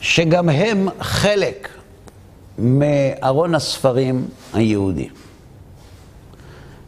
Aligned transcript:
שגם 0.00 0.48
הם 0.48 0.88
חלק 1.00 1.68
מארון 2.58 3.54
הספרים 3.54 4.28
היהודי. 4.54 5.08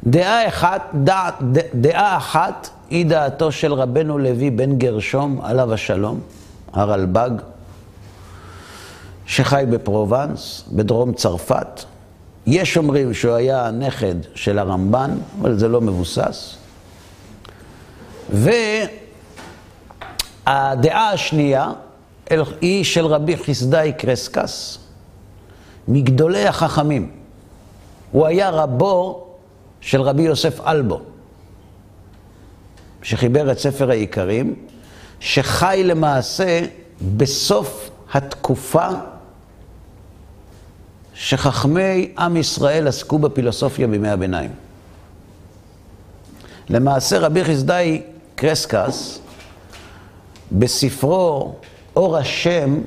דעה 0.06 0.48
אחת, 0.48 0.90
דע, 0.94 1.28
דעה 1.74 2.16
אחת 2.16 2.68
היא 2.90 3.06
דעתו 3.06 3.52
של 3.52 3.72
רבנו 3.72 4.18
לוי 4.18 4.50
בן 4.50 4.78
גרשום, 4.78 5.40
עליו 5.42 5.74
השלום, 5.74 6.20
הרלב"ג, 6.72 7.30
שחי 9.26 9.64
בפרובנס, 9.70 10.64
בדרום 10.72 11.12
צרפת. 11.12 11.84
יש 12.46 12.76
אומרים 12.76 13.14
שהוא 13.14 13.34
היה 13.34 13.66
הנכד 13.66 14.14
של 14.34 14.58
הרמב"ן, 14.58 15.10
אבל 15.40 15.58
זה 15.58 15.68
לא 15.68 15.80
מבוסס. 15.80 16.56
והדעה 20.46 21.10
השנייה 21.10 21.72
היא 22.60 22.84
של 22.84 23.06
רבי 23.06 23.36
חסדאי 23.36 23.92
קרסקס, 23.92 24.78
מגדולי 25.88 26.46
החכמים. 26.46 27.10
הוא 28.12 28.26
היה 28.26 28.50
רבו 28.50 29.26
של 29.80 30.00
רבי 30.02 30.22
יוסף 30.22 30.60
אלבו, 30.60 31.00
שחיבר 33.02 33.52
את 33.52 33.58
ספר 33.58 33.90
העיקרים, 33.90 34.54
שחי 35.20 35.82
למעשה 35.84 36.60
בסוף 37.16 37.90
התקופה 38.12 38.88
שחכמי 41.14 42.12
עם 42.18 42.36
ישראל 42.36 42.88
עסקו 42.88 43.18
בפילוסופיה 43.18 43.86
בימי 43.86 44.08
הביניים. 44.08 44.50
למעשה 46.68 47.18
רבי 47.18 47.44
חסדאי 47.44 48.02
קרסקס, 48.34 49.20
בספרו 50.52 51.54
אור 52.00 52.16
השם, 52.16 52.80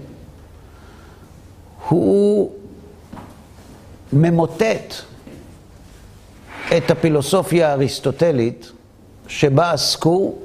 הוא 1.87 2.51
ממוטט 4.13 4.93
את 6.77 6.91
הפילוסופיה 6.91 7.69
האריסטוטלית 7.69 8.71
שבה 9.27 9.71
עסקו 9.71 10.35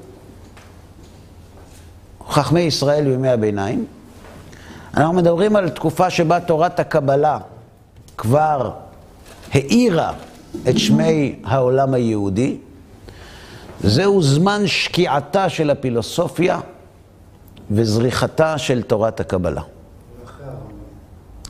חכמי 2.28 2.60
ישראל 2.60 3.04
בימי 3.04 3.28
הביניים. 3.28 3.86
אנחנו 4.96 5.12
מדברים 5.12 5.56
על 5.56 5.68
תקופה 5.68 6.10
שבה 6.10 6.40
תורת 6.40 6.80
הקבלה 6.80 7.38
כבר 8.16 8.70
האירה 9.52 10.12
את 10.68 10.78
שמי 10.78 11.38
העולם 11.44 11.94
היהודי. 11.94 12.56
זהו 13.80 14.22
זמן 14.22 14.66
שקיעתה 14.66 15.48
של 15.48 15.70
הפילוסופיה 15.70 16.60
וזריחתה 17.70 18.58
של 18.58 18.82
תורת 18.82 19.20
הקבלה. 19.20 19.62
אחרי 20.24 20.46
הרמב"ם. 20.46 20.68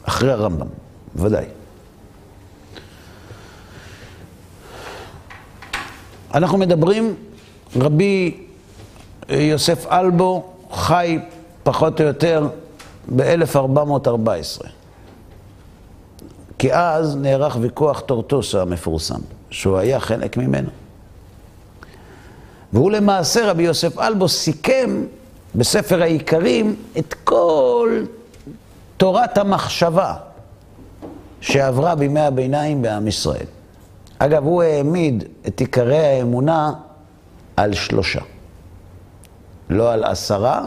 אחרי 0.05 0.33
הרמב"ם, 0.33 0.67
ודאי. 1.17 1.45
אנחנו 6.35 6.59
מדברים, 6.59 7.15
רבי 7.77 8.47
יוסף 9.29 9.87
אלבו 9.87 10.53
חי 10.73 11.19
פחות 11.63 12.01
או 12.01 12.07
יותר 12.07 12.49
ב-1414. 13.17 14.67
כי 16.59 16.75
אז 16.75 17.17
נערך 17.17 17.57
ויכוח 17.61 18.01
טורטוסה 18.01 18.63
המפורסם, 18.63 19.21
שהוא 19.51 19.79
היה 19.79 20.01
חלק 20.01 20.37
ממנו. 20.37 20.69
והוא 22.73 22.91
למעשה, 22.91 23.51
רבי 23.51 23.63
יוסף 23.63 23.99
אלבו, 23.99 24.29
סיכם 24.29 25.05
בספר 25.55 26.03
העיקרים 26.03 26.77
את 26.99 27.15
כל 27.25 28.05
תורת 28.97 29.39
המחשבה 29.39 30.15
שעברה 31.41 31.95
בימי 31.95 32.21
הביניים 32.21 32.83
בעם 32.83 33.09
ישראל. 33.09 33.47
אגב, 34.19 34.45
הוא 34.45 34.63
העמיד 34.63 35.25
את 35.49 35.61
עיקרי 35.61 36.07
האמונה 36.07 36.73
על 37.57 37.75
שלושה. 37.75 38.21
לא 39.71 39.93
על 39.93 40.05
עשרה 40.05 40.67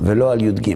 ולא 0.00 0.32
על 0.32 0.42
י"ג. 0.42 0.74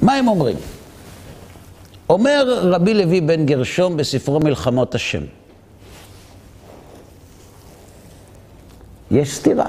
מה 0.00 0.14
הם 0.14 0.28
אומרים? 0.28 0.56
אומר 2.08 2.58
רבי 2.62 2.94
לוי 2.94 3.20
בן 3.20 3.46
גרשום 3.46 3.96
בספרו 3.96 4.40
מלחמות 4.40 4.94
השם. 4.94 5.22
יש 9.10 9.34
סתירה. 9.36 9.66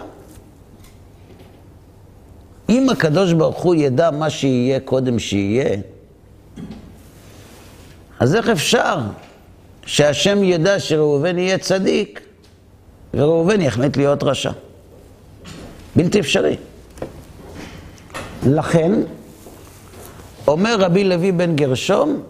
אם 2.70 2.90
הקדוש 2.90 3.34
ברוך 3.34 3.64
הוא 3.64 3.75
ידע 3.75 4.12
מה 4.12 4.30
שיהיה 4.30 4.80
קודם 4.80 5.20
שיהיה, 5.20 5.78
אז 8.20 8.36
איך 8.36 8.50
אפשר 8.50 9.00
שהשם 9.86 10.44
ידע 10.44 10.80
שראובן 10.80 11.38
יהיה 11.38 11.58
צדיק 11.58 12.22
וראובן 13.14 13.62
יחליט 13.62 13.98
להיות 13.98 14.24
רשע? 14.24 14.52
בלתי 15.96 16.19
אפשרי. 16.19 16.58
לכן, 18.46 18.92
אומר 20.48 20.75
רבי 20.80 21.04
לוי 21.04 21.31
בן 21.31 21.56
גרשום, 21.56 22.24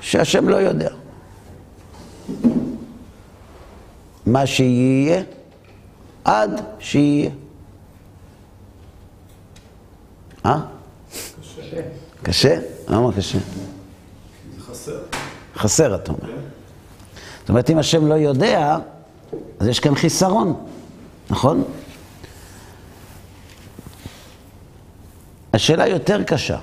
שהשם 0.00 0.48
לא 0.48 0.56
יודע. 0.56 0.99
מה 4.30 4.46
שיהיה, 4.46 5.22
עד 6.24 6.60
שיהיה. 6.78 7.30
אה? 10.46 10.60
קשה. 11.40 11.80
קשה? 12.22 12.60
למה 12.88 13.12
קשה? 13.12 13.38
זה 13.38 14.62
חסר. 14.62 14.98
חסר, 15.54 15.94
אתה 15.94 16.12
אומר. 16.12 16.34
זאת 17.40 17.48
אומרת, 17.48 17.70
אם 17.70 17.78
השם 17.78 18.06
לא 18.06 18.14
יודע, 18.14 18.78
אז 19.60 19.68
יש 19.68 19.80
כאן 19.80 19.94
חיסרון, 19.94 20.66
נכון? 21.30 21.64
השאלה 25.52 25.86
יותר 25.88 26.22
קשה. 26.22 26.58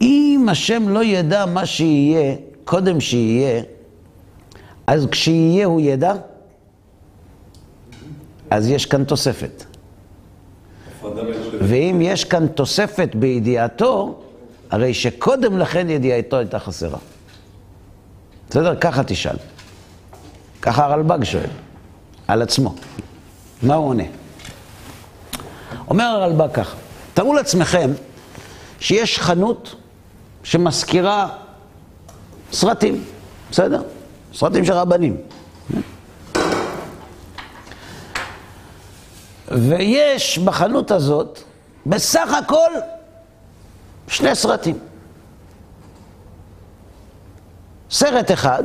אם 0.00 0.46
השם 0.50 0.88
לא 0.88 1.04
ידע 1.04 1.46
מה 1.46 1.66
שיהיה, 1.66 2.36
קודם 2.64 3.00
שיהיה, 3.00 3.62
אז 4.88 5.06
כשיהיה 5.10 5.66
הוא 5.66 5.80
ידע? 5.80 6.12
אז 8.50 8.68
יש 8.68 8.86
כאן 8.86 9.04
תוספת. 9.04 9.64
ואם 11.60 11.98
יש 12.02 12.24
כאן 12.24 12.46
תוספת 12.46 13.14
בידיעתו, 13.14 14.20
הרי 14.70 14.94
שקודם 14.94 15.58
לכן 15.58 15.90
ידיעתו 15.90 16.36
הייתה 16.36 16.58
חסרה. 16.58 16.98
בסדר? 18.50 18.76
ככה 18.76 19.04
תשאל. 19.04 19.36
ככה 20.62 20.84
הרלב"ג 20.84 21.24
שואל, 21.24 21.50
על 22.28 22.42
עצמו. 22.42 22.74
מה 23.62 23.74
הוא 23.74 23.88
עונה? 23.88 24.04
אומר 25.88 26.04
הרלב"ג 26.04 26.48
ככה, 26.52 26.76
תארו 27.14 27.34
לעצמכם 27.34 27.90
שיש 28.80 29.18
חנות 29.18 29.74
שמזכירה 30.42 31.28
סרטים, 32.52 33.04
בסדר? 33.50 33.82
סרטים 34.34 34.64
של 34.64 34.72
רבנים. 34.72 35.16
ויש 39.48 40.38
בחנות 40.38 40.90
הזאת 40.90 41.38
בסך 41.86 42.32
הכל 42.42 42.70
שני 44.08 44.34
סרטים. 44.34 44.78
סרט 47.90 48.32
אחד 48.32 48.64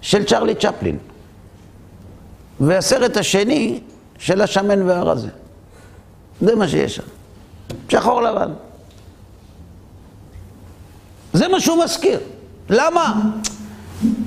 של 0.00 0.24
צ'רלי 0.24 0.54
צ'פלין, 0.54 0.98
והסרט 2.60 3.16
השני 3.16 3.80
של 4.18 4.40
השמן 4.40 4.82
והרזה. 4.82 5.28
זה 6.40 6.54
מה 6.54 6.68
שיש 6.68 6.96
שם. 6.96 7.02
שחור 7.88 8.22
לבן. 8.22 8.52
זה 11.32 11.48
מה 11.48 11.60
שהוא 11.60 11.84
מזכיר. 11.84 12.20
למה? 12.70 13.20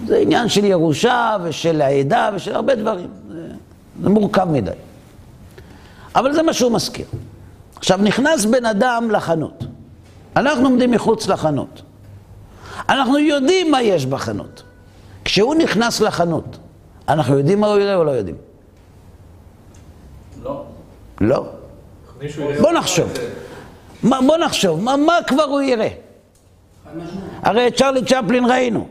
זה 0.08 0.18
עניין 0.18 0.50
של 0.50 0.66
ירושה 0.66 1.38
ושל 1.44 1.82
העדה 1.82 2.30
ושל 2.36 2.56
הרבה 2.56 2.76
דברים. 2.76 3.10
זה, 3.32 3.48
זה 4.02 4.10
מורכב 4.10 4.48
מדי. 4.52 4.72
אבל 6.16 6.34
זה 6.34 6.44
מה 6.44 6.54
שהוא 6.54 6.72
מזכיר. 6.72 7.06
עכשיו, 7.76 8.00
נכנס 8.04 8.46
בן 8.46 8.66
אדם 8.66 9.12
לחנות. 9.12 9.64
אנחנו 10.36 10.64
עומדים 10.64 10.92
מחוץ 10.92 11.28
לחנות. 11.28 11.82
אנחנו 12.90 13.18
יודעים 13.18 13.72
מה 13.72 13.82
יש 13.82 14.06
בחנות. 14.06 14.64
כשהוא 15.26 15.56
נכנס 15.56 16.02
לחנות, 16.02 16.58
אנחנו 17.10 17.38
יודעים 17.38 17.60
מה 17.60 17.68
הוא 17.68 17.80
יראה 17.80 17.96
או 17.96 18.04
לא 18.04 18.12
יודעים? 18.12 18.36
לא. 20.44 20.64
לא. 21.22 21.46
בוא 22.62 22.72
נחשוב. 22.72 23.10
מה, 24.04 24.22
בוא 24.22 24.38
נחשוב, 24.38 24.82
מה, 24.82 24.98
מה 24.98 25.14
כבר 25.28 25.44
הוא 25.44 25.62
יראה? 25.62 25.90
הרי 27.42 27.68
את 27.68 27.76
צ'רלי 27.76 28.06
צ'פלין 28.06 28.46
ראינו. 28.46 28.88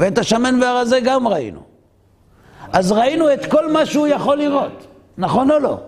ואת 0.00 0.18
השמן 0.18 0.62
והרזה 0.62 1.00
גם 1.00 1.28
ראינו. 1.28 1.60
אז 2.72 2.92
ראינו 2.92 3.32
את 3.32 3.46
כל 3.46 3.72
מה 3.72 3.86
שהוא 3.86 4.06
יכול 4.06 4.36
לראות, 4.36 4.86
נכון 5.18 5.50
או 5.50 5.58
לא? 5.58 5.78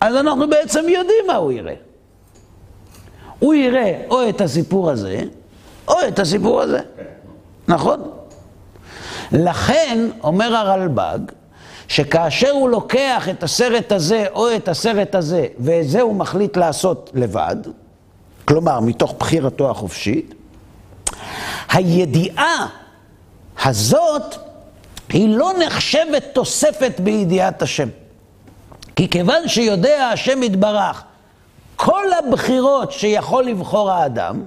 אז 0.00 0.16
אנחנו 0.16 0.50
בעצם 0.50 0.80
יודעים 0.80 1.26
מה 1.26 1.34
הוא 1.34 1.52
יראה. 1.52 1.74
הוא 3.38 3.54
יראה 3.54 4.02
או 4.10 4.28
את 4.28 4.40
הסיפור 4.40 4.90
הזה, 4.90 5.22
או 5.88 5.94
את 6.08 6.18
הסיפור 6.18 6.60
הזה, 6.60 6.78
נכון? 7.68 8.10
לכן, 9.32 10.08
אומר 10.22 10.56
הרלב"ג, 10.56 11.18
שכאשר 11.88 12.50
הוא 12.50 12.68
לוקח 12.68 13.28
את 13.28 13.42
הסרט 13.42 13.92
הזה 13.92 14.26
או 14.34 14.56
את 14.56 14.68
הסרט 14.68 15.14
הזה, 15.14 15.46
ואת 15.58 15.88
זה 15.88 16.00
הוא 16.00 16.14
מחליט 16.14 16.56
לעשות 16.56 17.10
לבד, 17.14 17.56
כלומר, 18.44 18.80
מתוך 18.80 19.14
בחירתו 19.18 19.70
החופשית, 19.70 20.34
הידיעה 21.74 22.66
הזאת 23.64 24.34
היא 25.08 25.36
לא 25.36 25.52
נחשבת 25.66 26.24
תוספת 26.32 27.00
בידיעת 27.00 27.62
השם. 27.62 27.88
כי 28.96 29.10
כיוון 29.10 29.48
שיודע 29.48 30.08
השם 30.12 30.42
יתברך 30.42 31.02
כל 31.76 32.04
הבחירות 32.18 32.92
שיכול 32.92 33.44
לבחור 33.44 33.90
האדם, 33.90 34.44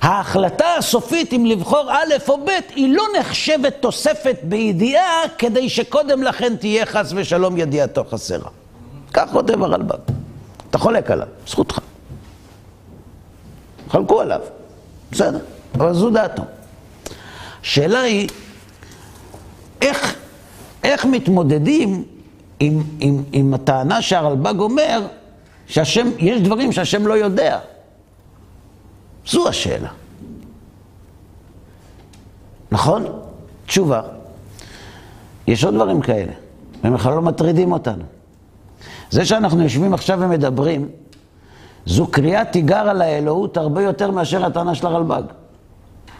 ההחלטה 0.00 0.74
הסופית 0.78 1.32
אם 1.32 1.46
לבחור 1.46 1.90
א' 1.90 2.14
או 2.28 2.38
ב' 2.44 2.50
היא 2.74 2.94
לא 2.94 3.02
נחשבת 3.20 3.74
תוספת 3.80 4.36
בידיעה 4.42 5.22
כדי 5.38 5.68
שקודם 5.68 6.22
לכן 6.22 6.56
תהיה 6.56 6.86
חס 6.86 7.12
ושלום 7.16 7.56
ידיעתו 7.56 8.04
חסרה. 8.04 8.50
כך 9.12 9.28
כותב 9.32 9.62
הרלב"ג. 9.62 9.98
אתה 10.70 10.78
חולק 10.78 11.10
עליו, 11.10 11.26
זכותך. 11.46 11.78
חלקו 13.90 14.20
עליו, 14.20 14.40
בסדר, 15.12 15.38
אבל 15.74 15.94
זו 15.94 16.10
דעתו. 16.10 16.42
השאלה 17.62 18.00
היא, 18.00 18.28
איך, 19.82 20.16
איך 20.84 21.04
מתמודדים 21.04 22.04
עם, 22.60 22.82
עם, 23.00 23.22
עם 23.32 23.54
הטענה 23.54 24.02
שהרלב"ג 24.02 24.58
אומר 24.58 25.06
שהשם, 25.66 26.08
יש 26.18 26.40
דברים 26.40 26.72
שהשם 26.72 27.06
לא 27.06 27.14
יודע. 27.14 27.58
זו 29.26 29.48
השאלה. 29.48 29.88
נכון? 32.72 33.06
תשובה. 33.66 34.02
יש 35.46 35.64
עוד 35.64 35.74
דברים 35.74 36.00
כאלה, 36.00 36.32
הם 36.82 36.94
בכלל 36.94 37.14
לא 37.14 37.22
מטרידים 37.22 37.72
אותנו. 37.72 38.04
זה 39.10 39.24
שאנחנו 39.24 39.62
יושבים 39.62 39.94
עכשיו 39.94 40.18
ומדברים, 40.20 40.88
זו 41.86 42.06
קריאת 42.06 42.52
תיגר 42.52 42.88
על 42.88 43.02
האלוהות 43.02 43.56
הרבה 43.56 43.82
יותר 43.82 44.10
מאשר 44.10 44.44
הטענה 44.44 44.74
של 44.74 44.86
הרלב"ג. 44.86 45.22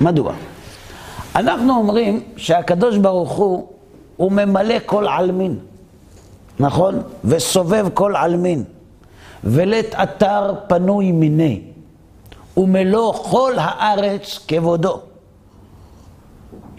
מדוע? 0.00 0.32
אנחנו 1.36 1.76
אומרים 1.76 2.22
שהקדוש 2.36 2.96
ברוך 2.96 3.32
הוא, 3.32 3.68
הוא 4.16 4.32
ממלא 4.32 4.74
כל 4.86 5.08
עלמין, 5.08 5.58
נכון? 6.60 7.02
וסובב 7.24 7.86
כל 7.94 8.16
עלמין. 8.16 8.64
ולית 9.44 9.94
אתר 9.94 10.54
פנוי 10.68 11.12
מיני, 11.12 11.62
ומלוא 12.56 13.12
כל 13.12 13.52
הארץ 13.56 14.38
כבודו. 14.48 15.00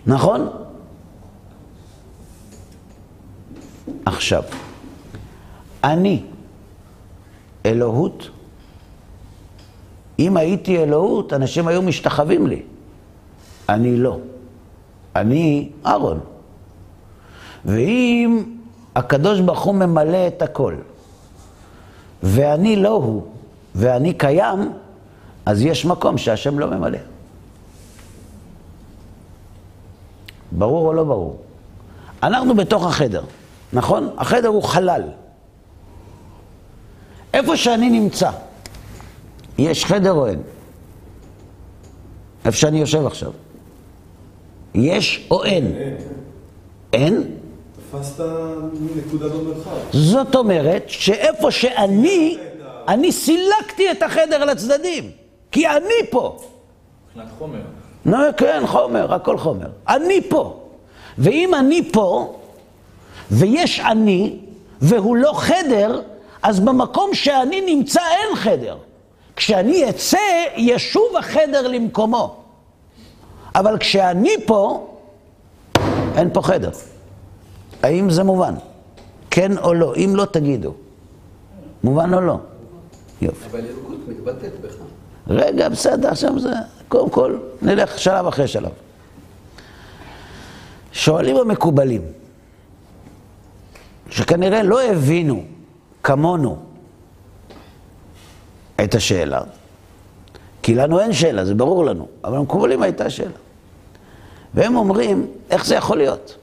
נכון? 0.05 0.49
עכשיו, 4.05 4.43
אני 5.83 6.23
אלוהות? 7.65 8.29
אם 10.19 10.37
הייתי 10.37 10.83
אלוהות, 10.83 11.33
אנשים 11.33 11.67
היו 11.67 11.81
משתחווים 11.81 12.47
לי. 12.47 12.61
אני 13.69 13.97
לא. 13.97 14.19
אני 15.15 15.69
אהרון. 15.85 16.19
ואם 17.65 18.43
הקדוש 18.95 19.39
ברוך 19.39 19.63
הוא 19.63 19.75
ממלא 19.75 20.27
את 20.27 20.41
הכל, 20.41 20.75
ואני 22.23 22.75
לא 22.75 22.89
הוא, 22.89 23.23
ואני 23.75 24.13
קיים, 24.13 24.71
אז 25.45 25.61
יש 25.61 25.85
מקום 25.85 26.17
שהשם 26.17 26.59
לא 26.59 26.67
ממלא. 26.67 26.97
ברור 30.51 30.87
או 30.87 30.93
לא 30.93 31.03
ברור? 31.03 31.41
אנחנו 32.23 32.55
בתוך 32.55 32.85
החדר, 32.85 33.23
נכון? 33.73 34.09
החדר 34.17 34.47
הוא 34.47 34.63
חלל. 34.63 35.03
איפה 37.33 37.57
שאני 37.57 37.89
נמצא, 37.89 38.31
יש 39.57 39.85
חדר 39.85 40.11
או 40.11 40.27
אין? 40.27 40.41
איפה 42.45 42.57
שאני 42.57 42.79
יושב 42.79 43.05
עכשיו. 43.05 43.31
יש 44.75 45.27
או 45.31 45.43
אין? 45.43 45.77
אין? 46.93 47.23
תפסת 47.91 48.23
נקודה 48.95 49.29
במרחב. 49.29 49.71
זאת 49.91 50.35
אומרת 50.35 50.83
שאיפה 50.87 51.51
שאני, 51.51 52.37
אני 52.87 53.11
סילקתי 53.11 53.91
את 53.91 54.03
החדר 54.03 54.45
לצדדים, 54.45 55.11
כי 55.51 55.67
אני 55.67 56.09
פה. 56.09 56.37
מבחינת 57.07 57.27
חומר. 57.37 57.59
נו, 58.05 58.17
כן, 58.37 58.67
חומר, 58.67 59.13
הכל 59.13 59.37
חומר. 59.37 59.67
אני 59.87 60.21
פה. 60.29 60.59
ואם 61.17 61.55
אני 61.55 61.91
פה, 61.91 62.35
ויש 63.31 63.79
אני, 63.79 64.35
והוא 64.81 65.17
לא 65.17 65.31
חדר, 65.35 66.01
אז 66.43 66.59
במקום 66.59 67.13
שאני 67.13 67.75
נמצא 67.75 68.01
אין 68.01 68.35
חדר. 68.35 68.77
כשאני 69.35 69.89
אצא, 69.89 70.17
ישוב 70.55 71.17
החדר 71.17 71.67
למקומו. 71.67 72.38
אבל 73.55 73.77
כשאני 73.77 74.35
פה, 74.45 74.87
אין 76.15 76.29
פה 76.33 76.41
חדר. 76.41 76.71
האם 77.83 78.09
זה 78.09 78.23
מובן? 78.23 78.53
כן 79.31 79.57
או 79.57 79.73
לא? 79.73 79.95
אם 79.95 80.13
לא, 80.15 80.25
תגידו. 80.25 80.73
מובן 81.83 82.13
או 82.13 82.21
לא? 82.21 82.37
יופי. 83.21 83.45
אבל 83.51 83.59
אלוקות 83.59 84.07
מתבטאת 84.07 84.61
בך. 84.61 84.73
רגע, 85.27 85.69
בסדר, 85.69 86.09
עכשיו 86.09 86.39
זה... 86.39 86.53
קודם 86.87 87.09
כל, 87.09 87.37
נלך 87.61 87.99
שלב 87.99 88.27
אחרי 88.27 88.47
שלב. 88.47 88.71
שואלים 90.91 91.35
המקובלים, 91.37 92.01
שכנראה 94.09 94.63
לא 94.63 94.83
הבינו 94.83 95.43
כמונו 96.03 96.57
את 98.83 98.95
השאלה, 98.95 99.41
כי 100.63 100.75
לנו 100.75 100.99
אין 100.99 101.13
שאלה, 101.13 101.45
זה 101.45 101.55
ברור 101.55 101.85
לנו, 101.85 102.07
אבל 102.23 102.37
המקובלים 102.37 102.81
הייתה 102.81 103.09
שאלה. 103.09 103.37
והם 104.53 104.75
אומרים, 104.75 105.27
איך 105.49 105.65
זה 105.65 105.75
יכול 105.75 105.97
להיות? 105.97 106.35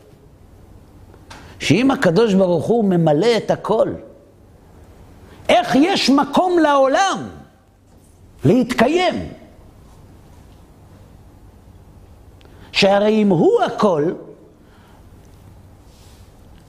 שאם 1.58 1.90
הקדוש 1.90 2.34
ברוך 2.34 2.64
הוא 2.64 2.84
ממלא 2.84 3.36
את 3.36 3.50
הכל, 3.50 3.92
איך 5.48 5.74
יש 5.74 6.10
מקום 6.10 6.58
לעולם 6.58 7.28
להתקיים? 8.44 9.28
שהרי 12.72 13.22
אם 13.22 13.28
הוא 13.28 13.62
הכל, 13.62 14.12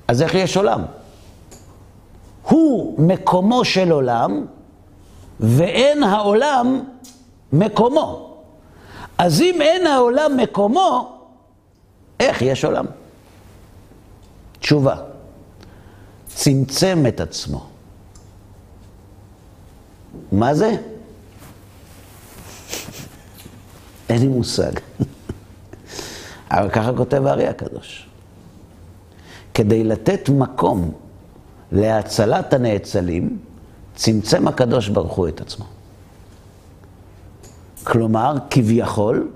אז 0.07 0.21
איך 0.21 0.33
יש 0.35 0.57
עולם? 0.57 0.81
הוא 2.43 2.99
מקומו 2.99 3.65
של 3.65 3.91
עולם, 3.91 4.45
ואין 5.39 6.03
העולם 6.03 6.83
מקומו. 7.53 8.37
אז 9.17 9.41
אם 9.41 9.61
אין 9.61 9.87
העולם 9.87 10.37
מקומו, 10.37 11.17
איך 12.19 12.41
יש 12.41 12.65
עולם? 12.65 12.85
תשובה, 14.59 14.95
צמצם 16.27 17.03
את 17.07 17.19
עצמו. 17.19 17.69
מה 20.31 20.53
זה? 20.53 20.75
אין 24.09 24.21
לי 24.21 24.27
מושג. 24.27 24.71
אבל 26.51 26.69
ככה 26.69 26.91
כותב 26.97 27.25
הארי 27.25 27.47
הקדוש. 27.47 28.07
כדי 29.53 29.83
לתת 29.83 30.29
מקום 30.29 30.91
להצלת 31.71 32.53
הנאצלים, 32.53 33.37
צמצם 33.95 34.47
הקדוש 34.47 34.89
ברוך 34.89 35.13
הוא 35.13 35.27
את 35.27 35.41
עצמו. 35.41 35.65
כלומר, 37.87 38.35
כביכול, 38.49 39.31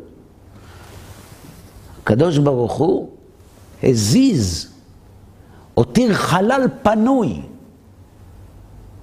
הקדוש 2.02 2.38
ברוך 2.38 2.74
הוא 2.74 3.10
הזיז 3.84 4.72
הותיר 5.74 6.14
חלל 6.14 6.68
פנוי. 6.84 7.42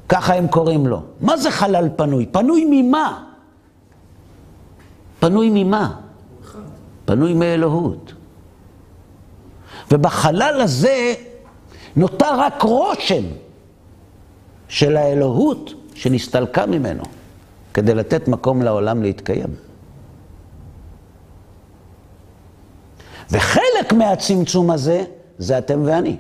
ככה 0.09 0.35
הם 0.35 0.49
קוראים 0.49 0.87
לו. 0.87 1.03
מה 1.21 1.37
זה 1.37 1.51
חלל 1.51 1.89
פנוי? 1.97 2.27
פנוי 2.27 2.65
ממה? 2.71 3.25
פנוי 5.21 5.51
ממה? 5.65 5.95
פנוי 7.05 7.35
מאלוהות. 7.35 8.13
ובחלל 9.91 10.61
הזה 10.61 11.15
נותר 11.97 12.41
רק 12.41 12.63
רושם 12.63 13.25
של 14.69 14.97
האלוהות 14.97 15.75
שנסתלקה 15.95 16.67
ממנו, 16.67 17.03
כדי 17.75 17.95
לתת 17.95 18.29
מקום 18.29 18.63
לעולם 18.63 19.03
להתקיים. 19.03 19.55
וחלק 23.31 23.93
מהצמצום 23.93 24.71
הזה 24.71 25.05
זה 25.39 25.59
אתם 25.59 25.83
ואני. 25.85 26.17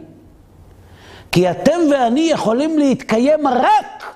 כי 1.32 1.50
אתם 1.50 1.80
ואני 1.92 2.28
יכולים 2.32 2.78
להתקיים 2.78 3.46
רק 3.46 4.14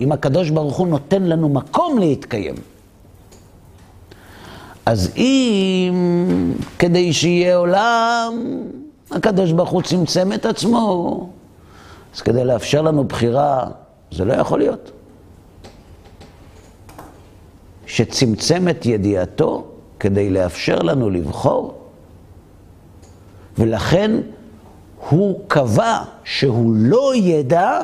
אם 0.00 0.12
הקדוש 0.12 0.50
ברוך 0.50 0.76
הוא 0.76 0.88
נותן 0.88 1.22
לנו 1.22 1.48
מקום 1.48 1.98
להתקיים. 1.98 2.54
אז 4.86 5.12
אם 5.16 6.52
כדי 6.78 7.12
שיהיה 7.12 7.56
עולם, 7.56 8.62
הקדוש 9.10 9.52
ברוך 9.52 9.70
הוא 9.70 9.82
צמצם 9.82 10.32
את 10.32 10.46
עצמו, 10.46 11.30
אז 12.14 12.20
כדי 12.20 12.44
לאפשר 12.44 12.82
לנו 12.82 13.04
בחירה, 13.04 13.64
זה 14.10 14.24
לא 14.24 14.32
יכול 14.32 14.58
להיות. 14.58 14.90
שצמצם 17.86 18.68
את 18.68 18.86
ידיעתו 18.86 19.64
כדי 20.00 20.30
לאפשר 20.30 20.78
לנו 20.78 21.10
לבחור, 21.10 21.74
ולכן 23.58 24.20
הוא 25.08 25.40
קבע 25.48 26.02
שהוא 26.24 26.74
לא 26.76 27.12
ידע 27.14 27.80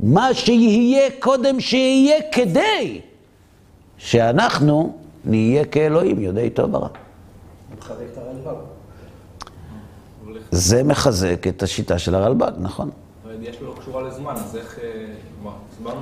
מה 0.00 0.34
שיהיה 0.34 1.10
קודם 1.18 1.60
שיהיה 1.60 2.16
כדי 2.32 3.00
שאנחנו 3.98 4.98
נהיה 5.24 5.64
כאלוהים, 5.64 6.20
יודעי 6.20 6.50
טוב 6.50 6.74
ורע. 6.74 6.88
מחזק 7.78 8.04
את 8.12 8.18
הרלב"ג. 8.18 8.60
זה 10.50 10.82
מחזק 10.82 11.46
את 11.48 11.62
השיטה 11.62 11.98
של 11.98 12.14
הרלב"ג, 12.14 12.52
נכון. 12.58 12.90
הידיעה 13.30 13.52
שלו 13.52 13.68
לא 13.68 13.80
קשורה 13.80 14.02
לזמן, 14.02 14.34
אז 14.36 14.56
איך... 14.56 14.78
אה, 14.78 15.06
כבר 15.40 15.52
הסברנו. 15.72 16.00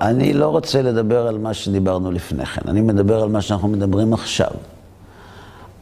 אני 0.00 0.32
לא 0.32 0.48
רוצה 0.48 0.82
לדבר 0.82 1.26
על 1.26 1.38
מה 1.38 1.54
שדיברנו 1.54 2.12
לפני 2.12 2.46
כן, 2.46 2.68
אני 2.68 2.80
מדבר 2.80 3.22
על 3.22 3.28
מה 3.28 3.42
שאנחנו 3.42 3.68
מדברים 3.68 4.12
עכשיו. 4.12 4.50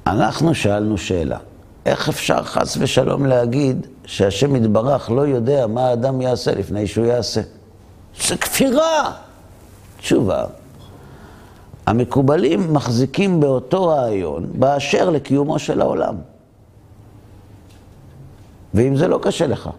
אנחנו 0.06 0.54
שאלנו 0.54 0.98
שאלה, 0.98 1.38
איך 1.86 2.08
אפשר 2.08 2.42
חס 2.42 2.76
ושלום 2.80 3.26
להגיד 3.26 3.86
שהשם 4.04 4.56
יתברך 4.56 5.10
לא 5.10 5.26
יודע 5.26 5.66
מה 5.66 5.86
האדם 5.86 6.20
יעשה 6.20 6.54
לפני 6.54 6.86
שהוא 6.86 7.06
יעשה? 7.06 7.40
זה 8.28 8.36
כפירה! 8.36 9.12
תשובה, 9.98 10.44
המקובלים 11.86 12.72
מחזיקים 12.72 13.40
באותו 13.40 13.86
רעיון 13.86 14.46
באשר 14.54 15.10
לקיומו 15.10 15.58
של 15.58 15.80
העולם. 15.80 16.14
ואם 18.74 18.96
זה 18.96 19.08
לא 19.08 19.18
קשה 19.22 19.46
לך, 19.46 19.70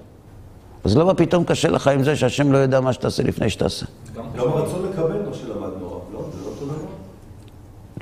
אז 0.83 0.97
למה 0.97 1.13
פתאום 1.13 1.43
קשה 1.43 1.69
לך 1.69 1.87
עם 1.87 2.03
זה 2.03 2.15
שהשם 2.15 2.51
לא 2.51 2.57
יודע 2.57 2.81
מה 2.81 2.93
שתעשה 2.93 3.23
לפני 3.23 3.49
שתעשה? 3.49 3.85
גם 4.15 4.23
הרצון 4.35 4.85
לקבל 4.91 5.21
מה 5.29 5.33
שלמדנו 5.33 5.59
הרב, 5.85 6.01
לא? 6.13 6.25
זה 6.33 6.41
לא 6.45 6.49
אותו 6.49 6.65
דבר? 6.65 6.75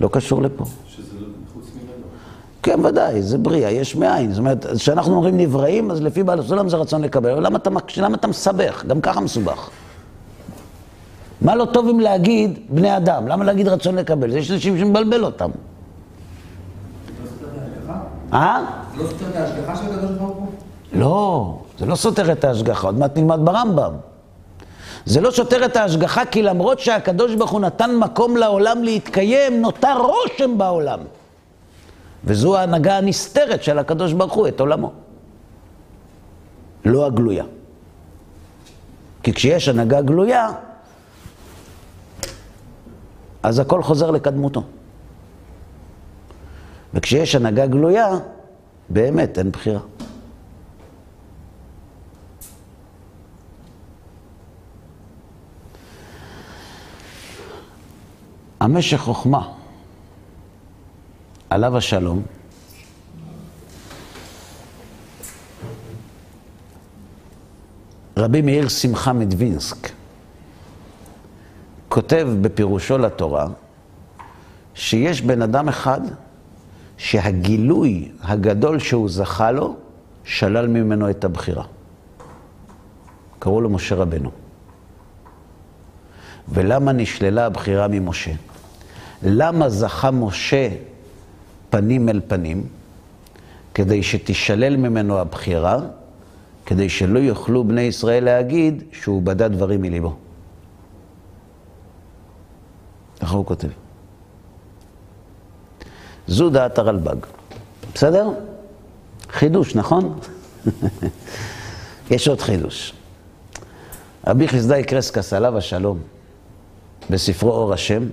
לא 0.02 0.10
קשור 0.12 0.42
לפה. 0.42 0.66
שזה 0.88 1.02
לא- 1.20 1.28
חוץ 1.54 1.66
ממנו. 1.76 2.04
כן, 2.64 2.86
ודאי, 2.86 3.22
זה 3.22 3.38
בריאה, 3.38 3.72
יש 3.72 3.96
מאין. 3.96 4.32
זאת 4.32 4.40
אומרת, 4.40 4.66
כשאנחנו 4.76 5.16
אומרים 5.16 5.38
נבראים, 5.38 5.92
אז 5.92 6.02
לפי 6.02 6.24
בעל 6.24 6.40
הסולם 6.40 6.70
זה 6.70 6.78
רצון 6.78 7.02
לקבל. 7.02 7.30
אבל 7.32 7.46
למה 7.46 7.58
אתה, 7.58 7.70
למה 7.98 8.16
אתה 8.16 8.28
מסבך? 8.28 8.86
גם 8.86 9.02
ככה 9.02 9.22
מסובך. 9.22 9.70
מה 11.42 11.56
לא 11.56 11.66
טוב 11.66 11.90
אם 11.90 12.00
להגיד 12.00 12.60
בני 12.70 12.98
אדם? 12.98 13.28
למה 13.28 13.46
להגיד 13.46 13.68
רצון 13.68 13.96
לקבל? 13.96 14.34
יש 14.38 14.52
אנשים 14.52 14.78
שמבלבל 14.78 15.24
אותם. 15.24 15.50
אה? 18.34 18.64
לא 18.98 19.04
סותר 19.08 19.30
את 19.30 19.36
ההשגחה 19.36 19.76
של 19.76 19.84
הקדוש 19.94 20.12
ברוך 20.12 20.38
הוא? 20.38 20.51
לא, 20.94 21.58
זה 21.80 21.86
לא 21.86 21.96
סותר 21.96 22.32
את 22.32 22.44
ההשגחה, 22.44 22.88
עוד 22.88 23.00
מעט 23.00 23.18
נלמד 23.18 23.40
ברמב"ם. 23.44 23.94
זה 25.06 25.22
לא 25.22 25.32
סותר 25.32 25.66
את 25.66 25.76
ההשגחה, 25.76 26.26
כי 26.26 26.44
למרות 26.44 26.80
שהקדוש 26.80 27.36
ברוך 27.36 27.52
הוא 27.52 27.62
נתן 27.62 27.96
מקום 27.96 28.38
לעולם 28.38 28.84
להתקיים, 28.84 29.62
נותר 29.62 29.98
רושם 29.98 30.58
בעולם. 30.58 31.00
וזו 32.26 32.58
ההנהגה 32.58 32.98
הנסתרת 32.98 33.64
של 33.64 33.80
הקדוש 33.80 34.14
ברוך 34.14 34.34
הוא, 34.34 34.48
את 34.48 34.60
עולמו. 34.60 34.92
לא 36.86 37.06
הגלויה. 37.06 37.44
כי 39.24 39.34
כשיש 39.34 39.68
הנהגה 39.68 40.02
גלויה, 40.02 40.50
אז 43.44 43.60
הכל 43.60 43.84
חוזר 43.84 44.12
לקדמותו. 44.12 44.64
וכשיש 46.94 47.36
הנהגה 47.36 47.66
גלויה, 47.66 48.18
באמת 48.90 49.38
אין 49.38 49.52
בחירה. 49.52 49.80
המשך 58.62 58.98
חוכמה, 58.98 59.52
עליו 61.50 61.78
השלום, 61.78 62.22
רבי 68.18 68.42
מאיר 68.42 68.68
שמחה 68.68 69.14
מדווינסק 69.14 69.90
כותב 71.90 72.28
בפירושו 72.42 72.98
לתורה 72.98 73.48
שיש 74.74 75.22
בן 75.22 75.42
אדם 75.42 75.70
אחד 75.70 76.02
שהגילוי 76.98 78.12
הגדול 78.22 78.80
שהוא 78.80 79.10
זכה 79.10 79.52
לו 79.52 79.76
שלל 80.24 80.68
ממנו 80.68 81.10
את 81.10 81.24
הבחירה. 81.24 81.64
קראו 83.40 83.62
לו 83.62 83.70
משה 83.70 83.96
רבנו. 83.96 84.32
ולמה 86.50 86.92
נשללה 86.92 87.46
הבחירה 87.46 87.88
ממשה? 87.88 88.32
למה 89.24 89.70
זכה 89.70 90.12
משה 90.12 90.70
פנים 91.70 92.10
אל 92.10 92.22
פנים? 92.28 92.68
כדי 93.74 94.04
שתישלל 94.04 94.78
ממנו 94.78 95.20
הבחירה, 95.20 95.80
כדי 96.66 96.90
שלא 96.90 97.20
יוכלו 97.20 97.64
בני 97.64 97.82
ישראל 97.82 98.24
להגיד 98.24 98.84
שהוא 98.92 99.22
בדה 99.22 99.48
דברים 99.48 99.82
מליבו. 99.82 100.16
ככה 103.20 103.36
הוא 103.36 103.46
כותב. 103.46 103.68
זו 106.28 106.50
דעת 106.50 106.78
הרלב"ג. 106.78 107.16
בסדר? 107.94 108.30
חידוש, 109.30 109.76
נכון? 109.76 110.20
יש 112.12 112.28
עוד 112.28 112.42
חידוש. 112.42 112.94
רבי 114.28 114.48
חסדאי 114.48 114.84
קרסקס, 114.84 115.34
עליו 115.34 115.58
השלום, 115.58 116.00
בספרו 117.10 117.52
אור 117.52 117.74
השם, 117.74 118.04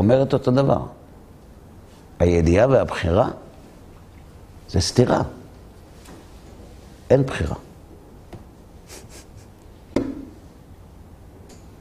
אומר 0.00 0.22
את 0.22 0.32
אותו 0.32 0.50
דבר. 0.50 0.80
הידיעה 2.18 2.68
והבחירה 2.68 3.28
זה 4.68 4.80
סתירה. 4.80 5.22
אין 7.10 7.22
בחירה. 7.22 7.54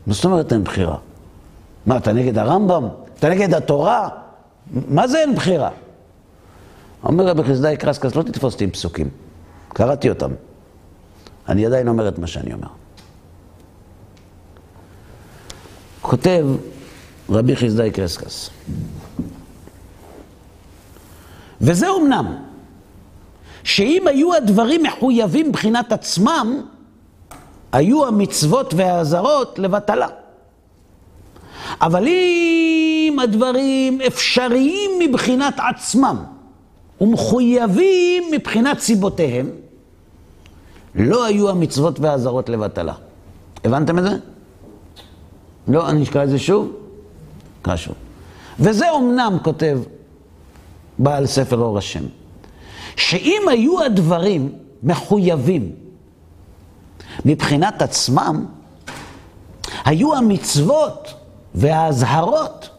מה 0.08 0.14
זאת 0.14 0.26
אומרת 0.26 0.54
אין 0.54 0.64
בחירה? 0.64 0.98
מה, 1.86 1.98
אתה 1.98 2.14
נגד 2.14 2.38
הרמב"ם? 2.38 2.88
אתה 3.20 3.30
נגד 3.30 3.54
התורה? 3.54 4.10
מה 4.72 5.08
זה 5.08 5.20
אין 5.20 5.36
בחירה? 5.36 5.70
אומר 7.04 7.28
רבי 7.28 7.44
חסדאי 7.44 7.78
קרסקס, 7.78 8.16
לא 8.16 8.24
תתפוס 8.24 8.54
אותי 8.54 8.64
עם 8.64 8.72
פסוקים. 8.72 9.10
קראתי 9.70 10.10
אותם. 10.10 10.32
אני 11.50 11.66
עדיין 11.66 11.88
אומר 11.88 12.08
את 12.08 12.20
מה 12.20 12.28
שאני 12.28 12.54
אומר. 12.54 12.68
כותב 16.02 16.46
רבי 17.30 17.56
חסדאי 17.56 17.92
קרסקס, 17.92 18.50
וזה 21.62 21.88
אמנם, 22.02 22.36
שאם 23.64 24.04
היו 24.08 24.34
הדברים 24.34 24.84
מחויבים 24.84 25.50
מבחינת 25.50 25.92
עצמם, 25.92 26.62
היו 27.72 28.06
המצוות 28.06 28.74
והאזהרות 28.74 29.60
לבטלה. 29.60 30.08
אבל 31.82 32.08
אם 32.08 33.18
הדברים 33.24 34.02
אפשריים 34.08 34.92
מבחינת 35.00 35.54
עצמם 35.70 36.24
ומחויבים 37.02 38.24
מבחינת 38.32 38.80
סיבותיהם, 38.80 39.50
לא 40.96 41.26
היו 41.26 41.50
המצוות 41.50 42.00
והאזהרות 42.00 42.50
לבטלה. 42.50 42.94
הבנתם 43.64 44.00
את 44.00 44.04
זה? 44.04 44.18
לא, 45.68 45.90
אני 45.90 46.04
אקרא 46.04 46.24
את 46.24 46.30
זה 46.30 46.40
שוב? 46.40 46.89
שוב. 47.76 47.96
וזה 48.60 48.90
אומנם, 48.90 49.38
כותב 49.44 49.80
בעל 51.00 51.26
ספר 51.26 51.58
אור 51.58 51.78
השם, 51.78 52.04
שאם 52.96 53.42
היו 53.52 53.84
הדברים 53.84 54.52
מחויבים 54.84 55.72
מבחינת 57.26 57.82
עצמם, 57.82 58.46
היו 59.86 60.16
המצוות 60.16 61.14
והאזהרות, 61.56 62.70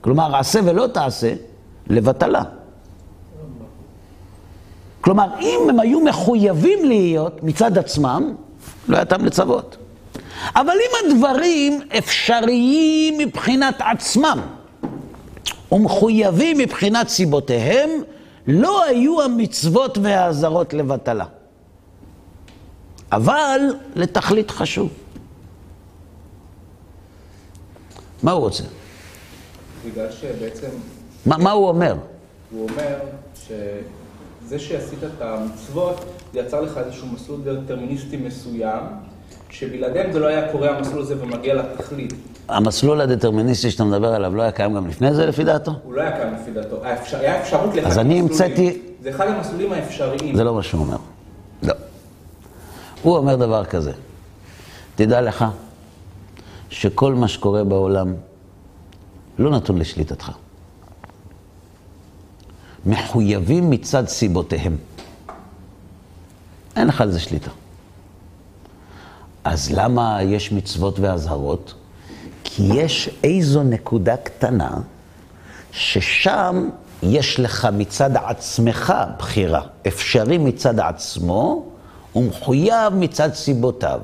כלומר, 0.00 0.36
עשה 0.36 0.60
ולא 0.64 0.86
תעשה, 0.86 1.34
לבטלה. 1.86 2.42
כלומר, 5.00 5.40
אם 5.40 5.60
הם 5.68 5.80
היו 5.80 6.00
מחויבים 6.00 6.84
להיות 6.84 7.42
מצד 7.42 7.78
עצמם, 7.78 8.34
לא 8.88 8.96
היה 8.96 9.04
טעם 9.04 9.24
לצוות. 9.24 9.76
אבל 10.56 10.72
אם 10.74 11.10
הדברים 11.10 11.80
אפשריים 11.98 13.18
מבחינת 13.18 13.74
עצמם, 13.78 14.40
ומחויבים 15.72 16.58
מבחינת 16.58 17.08
סיבותיהם, 17.08 17.90
לא 18.46 18.84
היו 18.84 19.22
המצוות 19.22 19.98
והאזהרות 19.98 20.74
לבטלה. 20.74 21.24
אבל 23.12 23.60
לתכלית 23.94 24.50
חשוב. 24.50 24.90
מה 28.22 28.32
הוא 28.32 28.40
רוצה? 28.40 28.64
בגלל 29.86 30.12
שבעצם 30.12 30.68
מה, 31.26 31.38
מה 31.38 31.50
הוא 31.50 31.68
אומר? 31.68 31.96
הוא 32.50 32.68
אומר 32.70 32.98
שזה 33.34 34.58
שעשית 34.58 35.04
את 35.04 35.22
המצוות, 35.22 36.04
זה 36.32 36.40
יצר 36.40 36.60
לך 36.60 36.78
איזשהו 36.78 37.06
מסלול 37.06 37.40
דטרמיניסטי 37.44 38.16
מסוים, 38.16 38.84
שבלעדיהם 39.50 40.12
זה 40.12 40.18
לא 40.18 40.26
היה 40.26 40.52
קורה 40.52 40.76
המסלול 40.76 41.00
הזה 41.02 41.22
ומגיע 41.22 41.54
לתכלית. 41.54 42.12
המסלול 42.48 43.00
הדטרמיניסטי 43.00 43.70
שאתה 43.70 43.84
מדבר 43.84 44.14
עליו 44.14 44.34
לא 44.34 44.42
היה 44.42 44.52
קיים 44.52 44.74
גם 44.74 44.86
לפני 44.88 45.14
זה 45.14 45.26
לפי 45.26 45.44
דעתו? 45.44 45.72
הוא 45.84 45.94
לא 45.94 46.00
היה 46.02 46.16
קיים 46.16 46.34
לפי 46.34 46.50
דעתו, 46.50 46.84
האפשר- 46.84 47.18
היה 47.18 47.40
אפשרות 47.42 47.74
לאחד 47.74 47.86
אז 47.90 47.98
אני 47.98 48.20
המסלולים. 48.20 48.52
המצאתי- 48.56 48.78
זה 49.02 49.10
אחד 49.10 49.26
המסלולים 49.28 49.72
האפשריים. 49.72 50.36
זה 50.36 50.44
לא 50.44 50.54
מה 50.54 50.62
שהוא 50.62 50.80
אומר. 50.80 50.96
לא. 51.62 51.74
הוא 53.02 53.16
אומר 53.16 53.36
דבר 53.36 53.64
כזה, 53.64 53.92
תדע 54.94 55.20
לך 55.20 55.44
שכל 56.70 57.14
מה 57.14 57.28
שקורה 57.28 57.64
בעולם 57.64 58.14
לא 59.38 59.50
נתון 59.50 59.78
לשליטתך. 59.78 60.30
מחויבים 62.86 63.70
מצד 63.70 64.08
סיבותיהם. 64.08 64.76
אין 66.76 66.86
לך 66.88 67.00
על 67.00 67.10
זה 67.12 67.20
שליטה. 67.20 67.50
אז 69.44 69.70
למה 69.72 70.22
יש 70.22 70.52
מצוות 70.52 70.98
ואזהרות? 71.00 71.74
כי 72.44 72.62
יש 72.74 73.10
איזו 73.24 73.62
נקודה 73.62 74.16
קטנה 74.16 74.70
ששם 75.72 76.68
יש 77.02 77.40
לך 77.40 77.68
מצד 77.72 78.10
עצמך 78.16 78.94
בחירה, 79.18 79.62
אפשרי 79.88 80.38
מצד 80.38 80.80
עצמו 80.80 81.64
ומחויב 82.16 82.94
מצד 82.94 83.34
סיבותיו. 83.34 84.00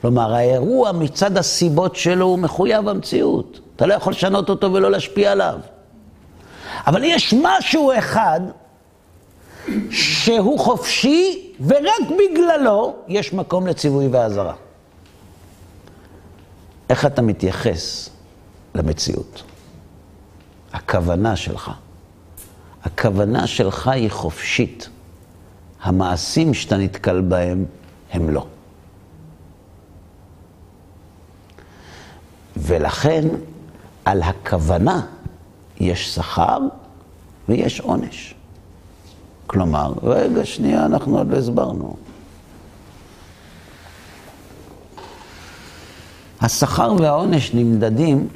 כלומר, 0.00 0.34
האירוע 0.34 0.92
מצד 0.92 1.38
הסיבות 1.38 1.96
שלו 1.96 2.26
הוא 2.26 2.38
מחויב 2.38 2.88
המציאות. 2.88 3.60
אתה 3.76 3.86
לא 3.86 3.94
יכול 3.94 4.12
לשנות 4.12 4.50
אותו 4.50 4.72
ולא 4.72 4.90
להשפיע 4.90 5.32
עליו. 5.32 5.58
אבל 6.86 7.04
יש 7.04 7.34
משהו 7.42 7.92
אחד 7.98 8.40
שהוא 9.90 10.58
חופשי, 10.58 11.52
ורק 11.66 12.10
בגללו 12.10 12.96
יש 13.08 13.32
מקום 13.32 13.66
לציווי 13.66 14.08
ואזהרה. 14.08 14.54
איך 16.90 17.06
אתה 17.06 17.22
מתייחס 17.22 18.10
למציאות? 18.74 19.42
הכוונה 20.72 21.36
שלך. 21.36 21.70
הכוונה 22.82 23.46
שלך 23.46 23.88
היא 23.88 24.10
חופשית. 24.10 24.88
המעשים 25.82 26.54
שאתה 26.54 26.76
נתקל 26.76 27.20
בהם 27.20 27.64
הם 28.12 28.30
לא. 28.30 28.46
ולכן 32.56 33.28
על 34.04 34.22
הכוונה 34.22 35.06
יש 35.80 36.14
שכר 36.14 36.58
ויש 37.48 37.80
עונש. 37.80 38.33
כלומר, 39.54 39.92
רגע, 40.02 40.44
שנייה, 40.44 40.86
אנחנו 40.86 41.18
עוד 41.18 41.30
לא 41.30 41.36
הסברנו. 41.36 41.96
השכר 46.40 46.94
והעונש 46.98 47.54
נמדדים 47.54 48.28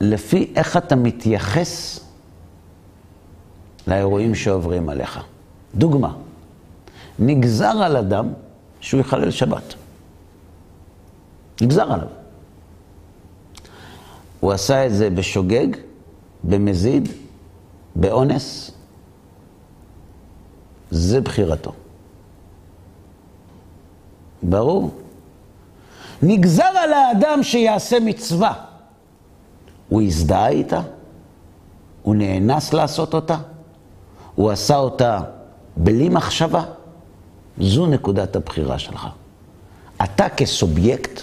לפי 0.00 0.52
איך 0.56 0.76
אתה 0.76 0.96
מתייחס 0.96 2.00
לאירועים 3.86 4.34
שעוברים 4.34 4.88
עליך. 4.88 5.20
דוגמה, 5.74 6.14
נגזר 7.18 7.82
על 7.82 7.96
אדם 7.96 8.28
שהוא 8.80 9.00
יחלל 9.00 9.30
שבת. 9.30 9.74
נגזר 11.60 11.92
עליו. 11.92 12.08
הוא 14.40 14.52
עשה 14.52 14.86
את 14.86 14.94
זה 14.94 15.10
בשוגג, 15.10 15.66
במזיד, 16.44 17.08
באונס. 17.96 18.70
זה 20.94 21.20
בחירתו. 21.20 21.72
ברור. 24.42 24.90
נגזר 26.22 26.62
על 26.64 26.92
האדם 26.92 27.42
שיעשה 27.42 28.00
מצווה. 28.00 28.54
הוא 29.88 30.02
הזדהה 30.02 30.48
איתה? 30.48 30.80
הוא 32.02 32.14
נאנס 32.14 32.72
לעשות 32.72 33.14
אותה? 33.14 33.36
הוא 34.34 34.50
עשה 34.50 34.76
אותה 34.76 35.20
בלי 35.76 36.08
מחשבה? 36.08 36.64
זו 37.60 37.86
נקודת 37.86 38.36
הבחירה 38.36 38.78
שלך. 38.78 39.06
אתה 40.04 40.28
כסובייקט, 40.28 41.20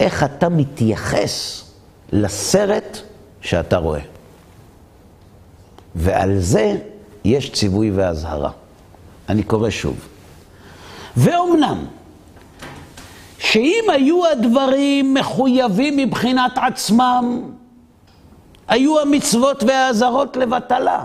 איך 0.00 0.24
אתה 0.24 0.48
מתייחס 0.48 1.64
לסרט 2.12 2.98
שאתה 3.40 3.76
רואה. 3.76 4.00
ועל 5.94 6.38
זה 6.38 6.76
יש 7.24 7.52
ציווי 7.52 7.90
ואזהרה. 7.90 8.50
אני 9.28 9.42
קורא 9.42 9.70
שוב. 9.70 10.08
ואומנם, 11.16 11.84
שאם 13.38 13.84
היו 13.92 14.26
הדברים 14.26 15.14
מחויבים 15.14 15.96
מבחינת 15.96 16.52
עצמם, 16.56 17.42
היו 18.68 19.00
המצוות 19.00 19.62
והאזהרות 19.62 20.36
לבטלה. 20.36 21.04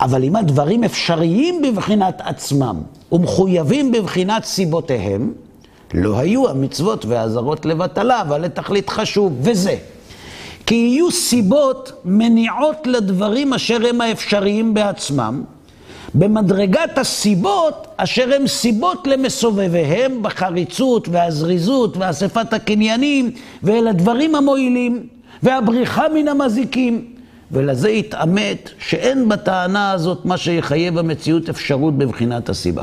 אבל 0.00 0.24
אם 0.24 0.36
הדברים 0.36 0.84
אפשריים 0.84 1.62
בבחינת 1.62 2.20
עצמם 2.24 2.82
ומחויבים 3.12 3.92
בבחינת 3.92 4.44
סיבותיהם, 4.44 5.32
לא 5.94 6.18
היו 6.18 6.48
המצוות 6.48 7.04
והאזהרות 7.04 7.66
לבטלה, 7.66 8.20
אבל 8.20 8.40
לתכלית 8.40 8.90
חשוב, 8.90 9.32
וזה. 9.42 9.76
כי 10.66 10.74
יהיו 10.74 11.10
סיבות 11.10 11.92
מניעות 12.04 12.86
לדברים 12.86 13.54
אשר 13.54 13.78
הם 13.88 14.00
האפשריים 14.00 14.74
בעצמם, 14.74 15.44
במדרגת 16.14 16.98
הסיבות 16.98 17.86
אשר 17.96 18.34
הם 18.34 18.46
סיבות 18.46 19.06
למסובביהם 19.06 20.22
בחריצות 20.22 21.08
והזריזות 21.08 21.96
ואספת 21.96 22.52
הקניינים 22.52 23.30
ואל 23.62 23.88
הדברים 23.88 24.34
המועילים 24.34 25.06
והבריחה 25.42 26.06
מן 26.14 26.28
המזיקים. 26.28 27.04
ולזה 27.52 27.88
התעמת 27.88 28.70
שאין 28.78 29.28
בטענה 29.28 29.92
הזאת 29.92 30.24
מה 30.24 30.36
שיחייב 30.36 30.98
המציאות 30.98 31.48
אפשרות 31.48 31.98
בבחינת 31.98 32.48
הסיבה. 32.48 32.82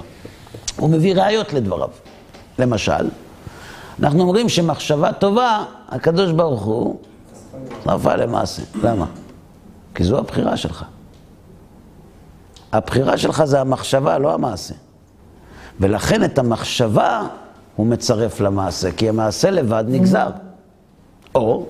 הוא 0.78 0.90
מביא 0.90 1.16
ראיות 1.16 1.54
לדבריו. 1.54 1.90
למשל, 2.60 3.10
אנחנו 4.00 4.22
אומרים 4.22 4.50
שמחשבה 4.50 5.14
טובה, 5.14 5.64
הקדוש 5.90 6.32
ברוך 6.32 6.64
הוא 6.64 6.98
נפל 7.86 8.16
למעשה. 8.16 8.64
למה? 8.84 9.06
כי 9.96 10.04
זו 10.04 10.20
הבחירה 10.20 10.58
שלך. 10.58 10.86
הבחירה 12.72 13.18
שלך 13.18 13.44
זה 13.44 13.62
המחשבה, 13.62 14.18
לא 14.18 14.34
המעשה. 14.34 14.74
ולכן 15.80 16.24
את 16.24 16.38
המחשבה 16.38 17.28
הוא 17.76 17.88
מצרף 17.88 18.40
למעשה, 18.40 18.92
כי 18.92 19.10
המעשה 19.10 19.52
לבד 19.52 19.84
נגזר. 19.88 20.30
או, 21.36 21.66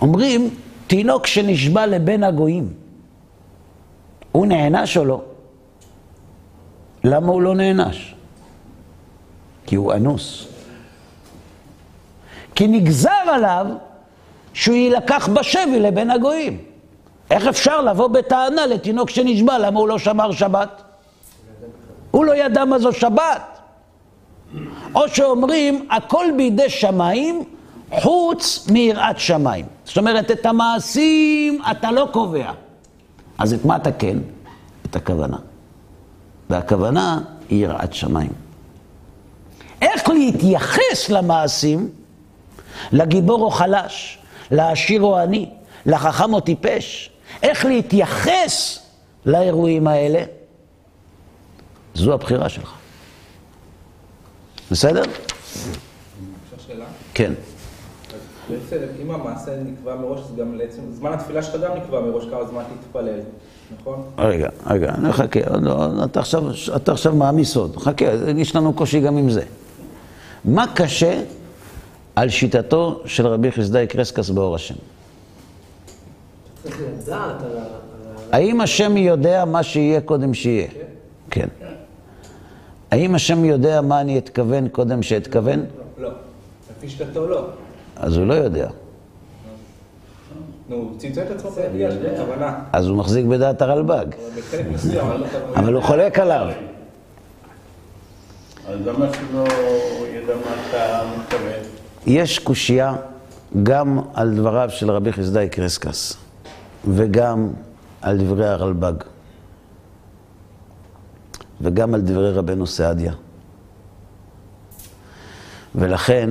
אומרים, 0.00 0.54
תינוק 0.86 1.26
שנשבע 1.26 1.86
לבין 1.86 2.24
הגויים, 2.24 2.72
הוא 4.32 4.46
נענש 4.46 4.96
או 4.96 5.04
לא? 5.04 5.22
למה 7.04 7.32
הוא 7.32 7.42
לא 7.42 7.54
נענש? 7.54 8.14
כי 9.66 9.76
הוא 9.76 9.92
אנוס. 9.92 10.48
כי 12.54 12.68
נגזר 12.68 13.10
עליו 13.10 13.66
שהוא 14.54 14.76
יילקח 14.76 15.28
בשבי 15.28 15.80
לבין 15.80 16.10
הגויים. 16.10 16.58
איך 17.30 17.46
אפשר 17.46 17.80
לבוא 17.80 18.08
בטענה 18.08 18.66
לתינוק 18.66 19.10
שנשבע, 19.10 19.58
למה 19.58 19.80
הוא 19.80 19.88
לא 19.88 19.98
שמר 19.98 20.32
שבת? 20.32 20.82
הוא 22.10 22.24
לא 22.24 22.36
ידע 22.36 22.64
מה 22.64 22.78
זו 22.78 22.92
שבת. 22.92 23.58
או 24.94 25.08
שאומרים, 25.08 25.86
הכל 25.90 26.26
בידי 26.36 26.70
שמיים, 26.70 27.44
חוץ 27.90 28.66
מיראת 28.70 29.18
שמיים. 29.18 29.66
זאת 29.84 29.98
אומרת, 29.98 30.30
את 30.30 30.46
המעשים 30.46 31.60
אתה 31.70 31.90
לא 31.90 32.08
קובע. 32.12 32.52
אז 33.38 33.52
את 33.52 33.64
מה 33.64 33.76
אתה 33.76 33.92
כן? 33.92 34.18
את 34.86 34.96
הכוונה. 34.96 35.36
והכוונה 36.50 37.20
היא 37.48 37.62
יראת 37.62 37.94
שמיים. 37.94 38.32
איך 39.82 40.08
להתייחס 40.08 41.10
למעשים, 41.10 41.88
לגיבור 42.92 43.42
או 43.42 43.50
חלש, 43.50 44.18
לעשיר 44.54 45.02
או 45.02 45.18
עני, 45.18 45.50
לחכם 45.86 46.34
או 46.34 46.40
טיפש, 46.40 47.10
איך 47.42 47.64
להתייחס 47.64 48.78
לאירועים 49.26 49.86
האלה, 49.86 50.22
זו 51.94 52.12
הבחירה 52.12 52.48
שלך. 52.48 52.72
בסדר? 54.70 55.02
כן. 57.14 57.32
בעצם, 58.50 58.76
אם 59.02 59.10
המעשה 59.10 59.50
נקבע 59.64 59.96
מראש, 59.96 60.20
אז 60.20 60.36
גם 60.36 60.54
לעצם, 60.54 60.82
זמן 60.92 61.12
התפילה 61.12 61.42
שלך 61.42 61.62
גם 61.62 61.76
נקבע 61.76 62.00
מראש, 62.00 62.24
כמה 62.30 62.46
זמן 62.46 62.62
תתפלל, 62.80 63.20
נכון? 63.80 64.02
רגע, 64.18 64.48
רגע, 64.66 64.94
אני 64.94 65.12
חכה, 65.12 65.40
לא, 65.60 66.04
אתה 66.04 66.20
עכשיו, 66.20 66.42
אתה 66.76 66.92
עכשיו 66.92 67.14
מעמיס 67.14 67.56
עוד. 67.56 67.76
חכה, 67.76 68.04
יש 68.36 68.56
לנו 68.56 68.72
קושי 68.72 69.00
גם 69.00 69.16
עם 69.16 69.30
זה. 69.30 69.42
מה 70.44 70.64
קשה 70.74 71.22
על 72.16 72.28
שיטתו 72.28 73.02
של 73.06 73.26
רבי 73.26 73.52
חסדאי 73.52 73.86
קרסקס 73.86 74.30
באור 74.30 74.54
השם? 74.54 74.74
האם 78.32 78.60
השם 78.60 78.96
יודע 78.96 79.44
מה 79.44 79.62
שיהיה 79.62 80.00
קודם 80.00 80.34
שיהיה? 80.34 80.68
כן. 81.30 81.48
האם 82.90 83.14
השם 83.14 83.44
יודע 83.44 83.80
מה 83.80 84.00
אני 84.00 84.18
אתכוון 84.18 84.68
קודם 84.68 85.02
שאתכוון? 85.02 85.64
לא. 85.98 86.10
לפי 86.76 86.88
שיטתו 86.88 87.28
לא. 87.28 87.46
אז 87.96 88.16
הוא 88.16 88.26
לא 88.26 88.34
יודע. 88.34 88.68
נו, 90.68 90.76
הוא 90.76 90.98
צמצם 90.98 91.22
את 91.22 91.30
עצמו 91.30 91.50
בכוונה. 91.50 92.58
אז 92.72 92.86
הוא 92.86 92.96
מחזיק 92.96 93.26
בדעת 93.26 93.62
הרלב"ג. 93.62 94.06
אבל 95.00 95.20
לא. 95.20 95.26
אבל 95.56 95.74
הוא 95.74 95.82
חולק 95.82 96.18
עליו. 96.18 96.46
אז 98.68 98.86
למה 98.86 99.06
שלא 99.12 99.44
ידע 100.06 100.34
מה 100.34 100.54
אתה 100.68 101.02
מתכוון? 101.18 101.83
יש 102.06 102.38
קושייה 102.38 102.96
גם 103.62 104.00
על 104.14 104.36
דבריו 104.36 104.70
של 104.70 104.90
רבי 104.90 105.12
חסדאי 105.12 105.48
קרסקס 105.48 106.16
וגם 106.88 107.48
על 108.02 108.18
דברי 108.18 108.48
הרלב"ג 108.48 108.94
וגם 111.60 111.94
על 111.94 112.00
דברי 112.00 112.32
רבנו 112.32 112.66
סעדיה. 112.66 113.12
ולכן 115.74 116.30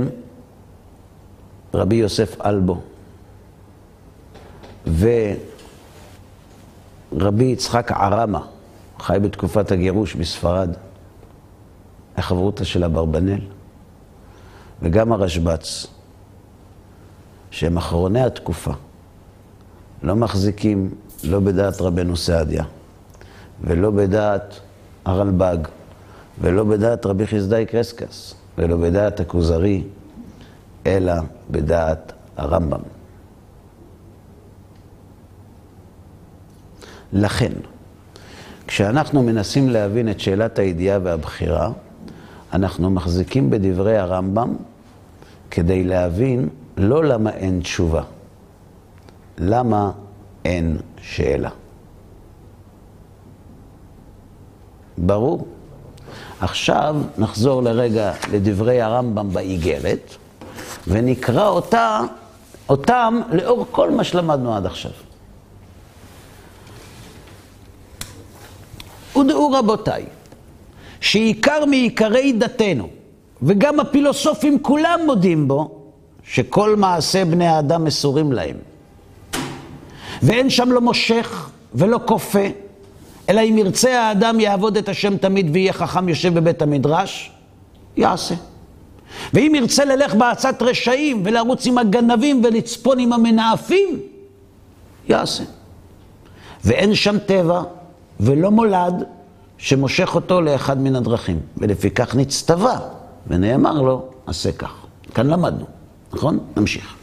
רבי 1.74 1.96
יוסף 1.96 2.42
אלבו 2.42 2.82
ורבי 7.12 7.44
יצחק 7.44 7.92
ערמה, 7.92 8.46
חי 9.00 9.18
בתקופת 9.22 9.72
הגירוש 9.72 10.16
בספרד, 10.16 10.70
החברותא 12.18 12.64
של 12.64 12.84
אברבנאל, 12.84 13.40
וגם 14.82 15.12
הרשב"ץ, 15.12 15.88
שהם 17.52 17.78
אחרוני 17.78 18.22
התקופה, 18.22 18.72
לא 20.04 20.16
מחזיקים 20.16 20.90
לא 21.24 21.40
בדעת 21.40 21.82
רבנו 21.82 22.18
סעדיה, 22.18 22.64
ולא 23.62 23.92
בדעת 23.92 24.60
הרלב"ג, 25.06 25.58
ולא 26.42 26.64
בדעת 26.64 27.06
רבי 27.06 27.28
חסדאי 27.28 27.66
קרסקס, 27.66 28.34
ולא 28.58 28.78
בדעת 28.78 29.20
הכוזרי, 29.20 29.84
אלא 30.86 31.14
בדעת 31.52 32.14
הרמב"ם. 32.38 32.82
לכן, 37.14 37.52
כשאנחנו 38.68 39.24
מנסים 39.24 39.70
להבין 39.70 40.10
את 40.10 40.20
שאלת 40.20 40.60
הידיעה 40.60 41.00
והבחירה, 41.04 41.72
אנחנו 42.54 42.90
מחזיקים 42.90 43.50
בדברי 43.50 43.98
הרמב"ם 43.98 44.56
כדי 45.52 45.84
להבין 45.84 46.50
לא 46.78 47.04
למה 47.04 47.30
אין 47.30 47.60
תשובה, 47.60 48.02
למה 49.38 49.92
אין 50.46 50.78
שאלה. 51.02 51.50
ברור? 54.98 55.48
עכשיו 56.40 56.96
נחזור 57.18 57.64
לרגע 57.64 58.14
לדברי 58.32 58.82
הרמב"ם 58.82 59.30
באיגרת, 59.30 60.16
ונקרא 60.88 61.48
אותה, 61.48 62.02
אותם 62.70 63.22
לאור 63.32 63.66
כל 63.72 63.92
מה 63.92 64.04
שלמדנו 64.04 64.56
עד 64.56 64.66
עכשיו. 64.66 64.92
ודעו 69.18 69.52
רבותיי, 69.52 70.06
שעיקר 71.04 71.66
מעיקרי 71.66 72.34
דתנו, 72.34 72.88
וגם 73.42 73.80
הפילוסופים 73.80 74.60
כולם 74.62 75.00
מודים 75.06 75.48
בו, 75.48 75.72
שכל 76.24 76.76
מעשה 76.76 77.26
בני 77.26 77.48
האדם 77.48 77.84
מסורים 77.84 78.32
להם. 78.32 78.56
ואין 80.22 80.50
שם 80.50 80.72
לא 80.72 80.82
מושך 80.82 81.50
ולא 81.76 82.00
כופה, 82.06 82.48
אלא 83.30 83.42
אם 83.42 83.58
ירצה 83.58 84.02
האדם 84.02 84.40
יעבוד 84.40 84.78
את 84.78 84.90
השם 84.90 85.18
תמיד 85.18 85.50
ויהיה 85.54 85.74
חכם 85.74 86.10
יושב 86.10 86.34
בבית 86.34 86.62
המדרש, 86.62 87.32
יעשה. 87.98 88.36
ואם 89.34 89.54
ירצה 89.56 89.86
ללך 89.86 90.16
בעצת 90.16 90.62
רשעים 90.62 91.22
ולרוץ 91.26 91.68
עם 91.68 91.78
הגנבים 91.78 92.42
ולצפון 92.46 93.00
עם 93.00 93.14
המנאפים, 93.14 94.00
יעשה. 95.08 95.44
ואין 96.66 96.96
שם 96.96 97.18
טבע 97.20 97.62
ולא 98.20 98.52
מולד 98.52 99.04
שמושך 99.64 100.16
אותו 100.16 100.42
לאחד 100.42 100.82
מן 100.82 100.96
הדרכים. 100.96 101.40
ולפיכך 101.58 102.16
נצטווה, 102.16 102.80
ונאמר 103.28 103.82
לו, 103.82 104.06
עשה 104.26 104.52
כך. 104.52 104.74
כאן 105.14 105.28
למדנו, 105.28 105.66
נכון? 106.14 106.40
נמשיך. 106.58 106.96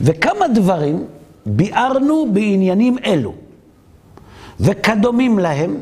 וכמה 0.00 0.48
דברים 0.48 1.04
ביארנו 1.46 2.26
בעניינים 2.32 2.96
אלו, 3.04 3.34
וכדומים 4.60 5.38
להם, 5.38 5.76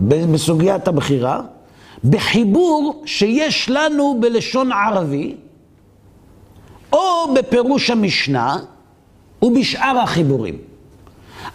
בסוגיית 0.00 0.88
הבחירה, 0.88 1.40
בחיבור 2.04 3.02
שיש 3.06 3.70
לנו 3.70 4.16
בלשון 4.20 4.72
ערבי, 4.72 5.36
או 6.92 7.34
בפירוש 7.34 7.90
המשנה, 7.90 8.56
ובשאר 9.42 9.98
החיבורים. 9.98 10.58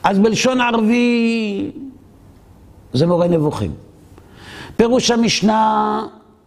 אז 0.04 0.20
בלשון 0.20 0.62
ערבי 0.62 1.72
זה 2.94 3.08
מורה 3.08 3.28
נבוכים. 3.28 3.74
פירוש 4.78 5.12
המשנה 5.12 6.04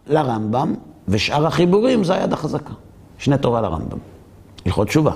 לרמב"ם, 0.07 0.75
ושאר 1.07 1.47
החיבורים 1.47 2.03
זה 2.03 2.13
היד 2.13 2.33
החזקה. 2.33 2.73
שני 3.17 3.37
תורה 3.37 3.61
לרמב"ם. 3.61 3.97
הלכות 4.65 4.87
תשובה. 4.87 5.11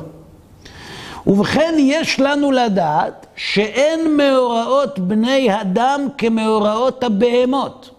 ובכן, 1.28 1.76
יש 1.78 2.20
לנו 2.20 2.52
לדעת 2.52 3.26
שאין 3.36 4.18
מאורעות 4.18 5.00
בני 5.00 5.62
אדם 5.62 6.08
כמאורעות 6.18 7.04
הבהמות, 7.04 7.90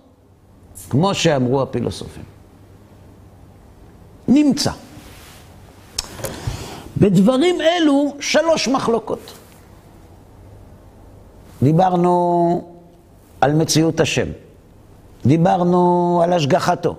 כמו 0.91 1.15
שאמרו 1.15 1.63
הפילוסופים. 1.63 2.23
נמצא. 4.29 4.71
בדברים 6.97 7.61
אלו 7.61 8.15
שלוש 8.21 8.69
מחלוקות. 8.69 9.33
דיברנו 11.63 12.74
על 13.45 13.53
מציאות 13.53 14.01
השם, 14.01 14.27
דיברנו 15.27 16.21
על 16.25 16.33
השגחתו, 16.33 16.97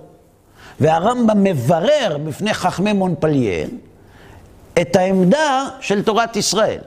והרמב"ם 0.80 1.44
מברר 1.44 2.18
בפני 2.26 2.54
חכמי 2.54 2.92
מונפליה 2.92 3.66
את 4.80 4.96
העמדה 4.96 5.68
של 5.80 6.02
תורת 6.02 6.36
ישראל. 6.36 6.80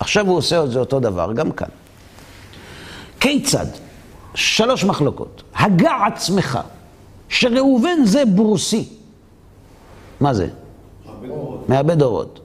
עכשיו 0.00 0.26
הוא 0.26 0.36
עושה 0.36 0.64
את 0.64 0.70
זה 0.70 0.78
אותו 0.78 1.00
דבר 1.00 1.32
גם 1.32 1.52
כאן. 1.52 1.68
כיצד? 3.20 3.66
שלוש 4.34 4.84
מחלוקות. 4.84 5.42
הגע 5.54 5.92
עצמך, 6.06 6.58
שראובן 7.28 8.04
זה 8.04 8.24
ברוסי. 8.24 8.88
מה 10.20 10.34
זה? 10.34 10.48
מאבד 11.68 12.02
אורות. 12.02 12.40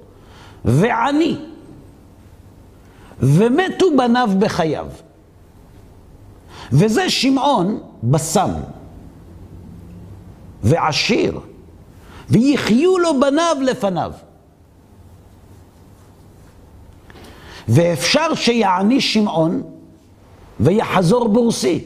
ועני. 0.65 1.37
ומתו 3.19 3.85
בניו 3.97 4.29
בחייו. 4.39 4.87
וזה 6.71 7.09
שמעון 7.09 7.79
בסם. 8.03 8.51
ועשיר. 10.63 11.39
ויחיו 12.29 12.97
לו 12.97 13.19
בניו 13.19 13.57
לפניו. 13.61 14.11
ואפשר 17.67 18.35
שיעני 18.35 19.01
שמעון 19.01 19.63
ויחזור 20.59 21.27
בורסי 21.27 21.83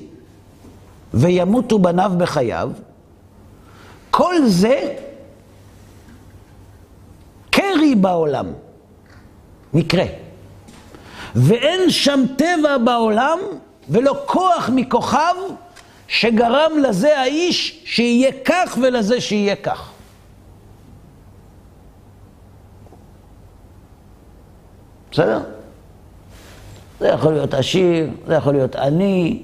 וימותו 1.14 1.80
בניו 1.80 2.12
בחייו, 2.18 2.72
כל 4.12 4.36
זה 4.46 4.96
קרי 7.50 7.96
בעולם, 7.96 8.46
מקרה. 9.74 10.06
ואין 11.36 11.90
שם 11.90 12.24
טבע 12.38 12.78
בעולם 12.78 13.40
ולא 13.90 14.16
כוח 14.26 14.70
מכוכב 14.76 15.36
שגרם 16.08 16.72
לזה 16.84 17.20
האיש 17.20 17.82
שיהיה 17.86 18.32
כך 18.46 18.78
ולזה 18.82 19.22
שיהיה 19.22 19.56
כך. 19.56 19.92
בסדר? 25.12 25.40
זה 27.00 27.08
יכול 27.08 27.34
להיות 27.34 27.54
עשיר, 27.54 28.10
זה 28.28 28.34
יכול 28.34 28.54
להיות 28.54 28.76
עני, 28.76 29.44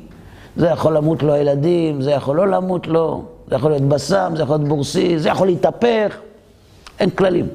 זה 0.55 0.67
יכול 0.67 0.97
למות 0.97 1.23
לו 1.23 1.33
הילדים, 1.33 2.01
זה 2.01 2.11
יכול 2.11 2.35
לא 2.35 2.47
למות 2.47 2.87
לו, 2.87 3.25
זה 3.47 3.55
יכול 3.55 3.71
להיות 3.71 3.83
בסם, 3.83 4.33
זה 4.35 4.43
יכול 4.43 4.55
להיות 4.55 4.67
בורסי, 4.67 5.19
זה 5.19 5.29
יכול 5.29 5.47
להתהפך. 5.47 6.17
אין 6.99 7.09
כללים. 7.09 7.47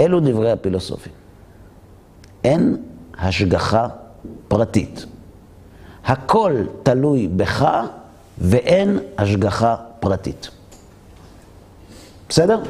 אלו 0.00 0.20
דברי 0.20 0.50
הפילוסופים. 0.50 1.12
אין 2.44 2.76
השגחה 3.18 3.88
פרטית. 4.48 5.06
הכל 6.04 6.52
תלוי 6.82 7.28
בך 7.28 7.68
ואין 8.38 8.98
השגחה 9.18 9.76
פרטית. 10.00 10.50
בסדר? 12.28 12.62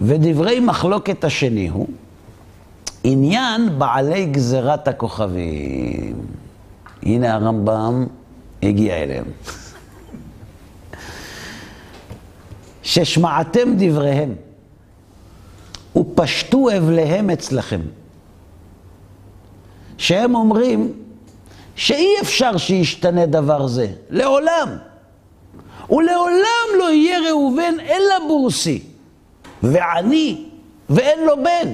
ודברי 0.00 0.60
מחלוקת 0.60 1.24
השני 1.24 1.68
הוא 1.68 1.86
עניין 3.04 3.78
בעלי 3.78 4.26
גזירת 4.26 4.88
הכוכבים. 4.88 6.26
הנה 7.02 7.34
הרמב"ם 7.34 8.06
הגיע 8.62 8.94
אליהם. 8.94 9.24
ששמעתם 12.82 13.74
דבריהם 13.78 14.34
ופשטו 15.96 16.68
אבליהם 16.76 17.30
אצלכם. 17.30 17.80
שהם 19.98 20.34
אומרים 20.34 20.92
שאי 21.76 22.08
אפשר 22.22 22.56
שישתנה 22.56 23.26
דבר 23.26 23.66
זה, 23.66 23.86
לעולם. 24.10 24.76
ולעולם 25.90 26.78
לא 26.78 26.92
יהיה 26.92 27.18
ראובן 27.30 27.74
אלא 27.80 28.28
בורסי, 28.28 28.82
ועני, 29.62 30.44
ואין 30.90 31.24
לו 31.24 31.36
בן. 31.36 31.72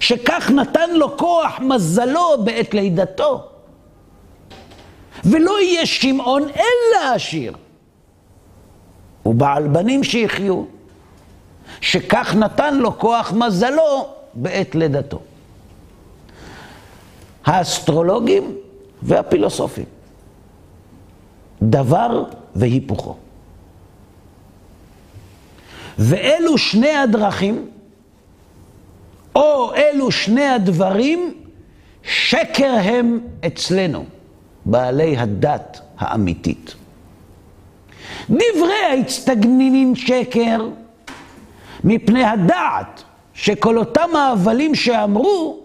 שכך 0.00 0.50
נתן 0.50 0.90
לו 0.90 1.16
כוח 1.16 1.60
מזלו 1.60 2.44
בעת 2.44 2.74
לידתו. 2.74 3.48
ולא 5.24 5.60
יהיה 5.60 5.86
שמעון 5.86 6.42
אלא 6.42 7.14
עשיר. 7.14 7.52
ובעל 9.26 9.68
בנים 9.68 10.04
שיחיו, 10.04 10.64
שכך 11.84 12.34
נתן 12.34 12.76
לו 12.76 12.98
כוח 12.98 13.32
מזלו 13.32 14.08
בעת 14.34 14.74
לידתו. 14.74 15.20
האסטרולוגים 17.44 18.56
והפילוסופים. 19.02 19.84
דבר 21.62 22.24
והיפוכו. 22.54 23.16
ואלו 25.98 26.58
שני 26.58 26.96
הדרכים, 26.96 27.70
או 29.36 29.74
אלו 29.74 30.10
שני 30.10 30.46
הדברים, 30.46 31.34
שקר 32.02 32.76
הם 32.82 33.20
אצלנו, 33.46 34.04
בעלי 34.64 35.16
הדת 35.16 35.80
האמיתית. 35.98 36.74
דברי 38.30 38.84
האצטגנינין 38.90 39.94
שקר, 39.94 40.58
מפני 41.84 42.24
הדעת 42.24 43.02
שכל 43.34 43.78
אותם 43.78 44.16
ההבלים 44.16 44.74
שאמרו, 44.74 45.58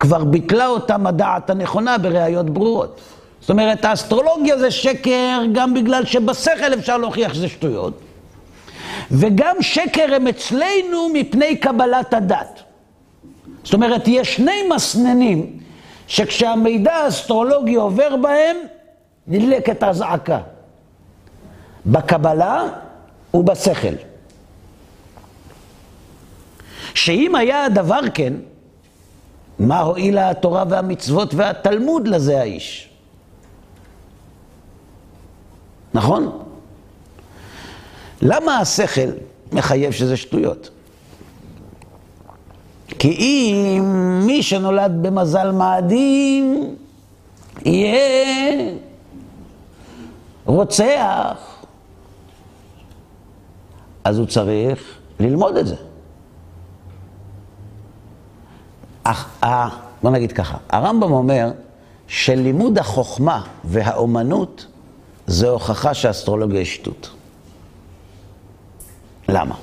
כבר 0.00 0.24
ביטלה 0.24 0.66
אותם 0.66 1.06
הדעת 1.06 1.50
הנכונה 1.50 1.98
בראיות 1.98 2.50
ברורות. 2.50 3.00
זאת 3.40 3.50
אומרת, 3.50 3.84
האסטרולוגיה 3.84 4.58
זה 4.58 4.70
שקר 4.70 5.40
גם 5.52 5.74
בגלל 5.74 6.04
שבשכל 6.04 6.74
אפשר 6.74 6.98
להוכיח 6.98 7.34
שזה 7.34 7.48
שטויות, 7.48 8.00
וגם 9.10 9.56
שקר 9.60 10.14
הם 10.14 10.26
אצלנו 10.26 11.08
מפני 11.12 11.56
קבלת 11.56 12.14
הדת. 12.14 12.62
זאת 13.64 13.74
אומרת, 13.74 14.08
יש 14.08 14.36
שני 14.36 14.68
מסננים 14.74 15.58
שכשהמידע 16.06 16.94
האסטרולוגי 16.94 17.74
עובר 17.74 18.16
בהם, 18.16 18.56
נדלקת 19.26 19.82
הזעקה. 19.82 20.38
בקבלה 21.86 22.62
ובשכל. 23.34 23.94
שאם 26.98 27.34
היה 27.34 27.64
הדבר 27.64 28.00
כן, 28.14 28.34
מה 29.58 29.80
הועילה 29.80 30.30
התורה 30.30 30.64
והמצוות 30.68 31.34
והתלמוד 31.34 32.08
לזה 32.08 32.40
האיש? 32.40 32.88
נכון? 35.94 36.42
למה 38.22 38.58
השכל 38.58 39.08
מחייב 39.52 39.92
שזה 39.92 40.16
שטויות? 40.16 40.70
כי 42.98 43.08
אם 43.08 43.82
מי 44.26 44.42
שנולד 44.42 44.92
במזל 45.02 45.50
מאדים 45.50 46.76
יהיה 47.64 48.72
רוצח, 50.44 51.64
אז 54.04 54.18
הוא 54.18 54.26
צריך 54.26 54.98
ללמוד 55.20 55.56
את 55.56 55.66
זה. 55.66 55.87
אך, 59.10 59.28
אה, 59.44 59.68
בוא 60.02 60.10
נגיד 60.10 60.32
ככה, 60.32 60.58
הרמב"ם 60.70 61.12
אומר 61.12 61.50
שלימוד 62.08 62.78
החוכמה 62.78 63.42
והאומנות 63.64 64.66
זה 65.26 65.48
הוכחה 65.48 65.94
שאסטרולוגיה 65.94 66.58
היא 66.58 66.66
שטות. 66.66 67.10
למה? 69.28 69.54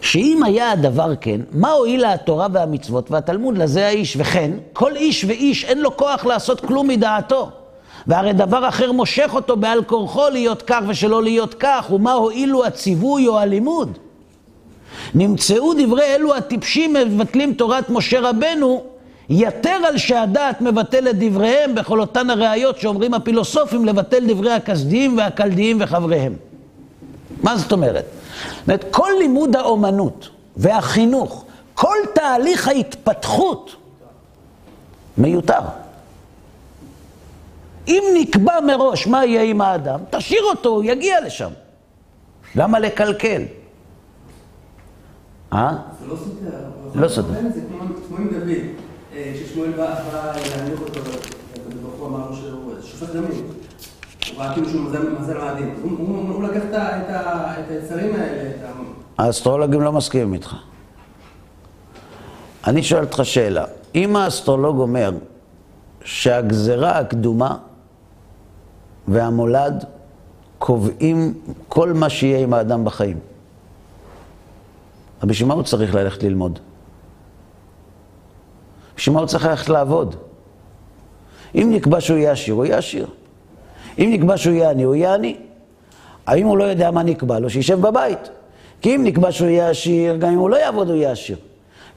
שאם 0.00 0.42
היה 0.44 0.70
הדבר 0.70 1.16
כן, 1.20 1.40
מה 1.52 1.70
הועילה 1.70 2.12
התורה 2.12 2.46
והמצוות 2.52 3.10
והתלמוד 3.10 3.58
לזה 3.58 3.86
האיש? 3.86 4.16
וכן, 4.16 4.50
כל 4.72 4.96
איש 4.96 5.24
ואיש 5.24 5.64
אין 5.64 5.80
לו 5.80 5.96
כוח 5.96 6.24
לעשות 6.24 6.60
כלום 6.60 6.88
מדעתו. 6.88 7.50
והרי 8.06 8.32
דבר 8.32 8.68
אחר 8.68 8.92
מושך 8.92 9.30
אותו 9.34 9.56
בעל 9.56 9.84
כורחו 9.84 10.28
להיות 10.28 10.62
כך 10.66 10.80
ושלא 10.88 11.22
להיות 11.22 11.54
כך, 11.54 11.90
ומה 11.94 12.12
הועילו 12.12 12.64
הציווי 12.64 13.28
או 13.28 13.38
הלימוד? 13.38 13.98
נמצאו 15.14 15.72
דברי 15.78 16.04
אלו 16.14 16.34
הטיפשים 16.34 16.92
מבטלים 16.92 17.54
תורת 17.54 17.90
משה 17.90 18.20
רבנו, 18.20 18.84
יתר 19.28 19.78
על 19.88 19.98
שהדעת 19.98 20.60
מבטל 20.60 21.08
את 21.08 21.18
דבריהם 21.18 21.74
בכל 21.74 22.00
אותן 22.00 22.30
הראיות 22.30 22.78
שאומרים 22.78 23.14
הפילוסופים 23.14 23.84
לבטל 23.84 24.26
דברי 24.26 24.52
הכסדיים 24.52 25.18
והכלדיים 25.18 25.76
וחבריהם. 25.80 26.36
מה 27.42 27.56
זאת 27.56 27.72
אומרת? 27.72 28.04
זאת 28.04 28.68
אומרת, 28.68 28.84
כל 28.90 29.10
לימוד 29.18 29.56
האומנות 29.56 30.28
והחינוך, 30.56 31.44
כל 31.74 31.96
תהליך 32.14 32.68
ההתפתחות 32.68 33.76
מיותר. 35.18 35.60
אם 37.88 38.02
נקבע 38.14 38.60
מראש 38.60 39.06
מה 39.06 39.24
יהיה 39.24 39.42
עם 39.42 39.60
האדם, 39.60 40.00
תשאיר 40.10 40.42
אותו, 40.42 40.68
הוא 40.68 40.84
יגיע 40.84 41.20
לשם. 41.20 41.50
למה 42.54 42.78
לקלקל? 42.78 43.42
אה? 45.54 45.76
זה 46.00 46.06
לא 46.06 46.16
סותר. 46.16 46.56
לא 46.94 47.08
סותר. 47.08 47.28
זה 47.54 47.60
כמו 48.08 48.16
עם 48.18 48.28
דוד, 48.28 48.48
אה, 49.14 49.32
כששמואל 49.34 49.70
בא 49.70 49.94
בא 50.12 50.32
להנמיך 50.56 50.80
אותו, 50.80 51.00
ברוך 51.82 51.94
הוא 51.98 52.08
אמר 52.08 52.30
לו 52.30 52.36
שהוא 52.36 52.72
שופט 52.82 53.10
דמים. 53.10 53.30
הוא 54.34 54.42
ראה 54.42 54.54
כאילו 54.54 54.68
שהוא 54.70 54.80
מזל 55.20 55.38
מאדים. 55.38 55.74
הוא- 55.82 56.42
לקח 56.42 56.62
את 56.70 56.74
היצרים 57.70 58.14
האלה, 58.14 58.50
את 58.50 58.54
ה... 59.18 59.22
האסטרולוגים 59.22 59.80
לא 59.80 59.92
מסכימים 59.92 60.34
איתך. 60.34 60.54
אני 62.66 62.82
שואל 62.82 63.04
אותך 63.04 63.20
שאלה, 63.22 63.64
אם 63.94 64.16
האסטרולוג 64.16 64.78
אומר 64.78 65.12
שהגזרה 66.04 66.98
הקדומה 66.98 67.56
והמולד 69.08 69.84
קובעים 70.58 71.34
כל 71.68 71.92
מה 71.92 72.08
שיהיה 72.08 72.38
עם 72.38 72.54
האדם 72.54 72.84
בחיים, 72.84 73.18
אז 75.24 75.28
בשביל 75.28 75.48
מה 75.48 75.54
הוא 75.54 75.62
צריך 75.62 75.94
ללכת 75.94 76.22
ללמוד? 76.22 76.58
בשביל 78.96 79.14
מה 79.14 79.20
הוא 79.20 79.28
צריך 79.28 79.44
ללכת 79.46 79.68
לעבוד? 79.68 80.16
אם 81.54 81.70
נקבע 81.74 82.00
שהוא 82.00 82.18
יהיה 82.18 82.32
עשיר, 82.32 82.54
הוא 82.54 82.64
יהיה 82.64 82.78
עשיר. 82.78 83.06
אם 83.98 84.10
נקבע 84.12 84.36
שהוא 84.36 84.54
יהיה 84.54 84.70
עני, 84.70 84.82
הוא 84.82 84.94
יהיה 84.94 85.14
עני. 85.14 85.36
האם 86.26 86.46
הוא 86.46 86.58
לא 86.58 86.64
יודע 86.64 86.90
מה 86.90 87.02
נקבע 87.02 87.38
לו? 87.38 87.50
שישב 87.50 87.80
בבית. 87.80 88.28
כי 88.80 88.96
אם 88.96 89.04
נקבע 89.04 89.32
שהוא 89.32 89.48
יהיה 89.48 89.70
עשיר, 89.70 90.16
גם 90.16 90.32
אם 90.32 90.38
הוא 90.38 90.50
לא 90.50 90.56
יעבוד 90.56 90.88
הוא 90.88 90.96
יהיה 90.96 91.12
עשיר. 91.12 91.36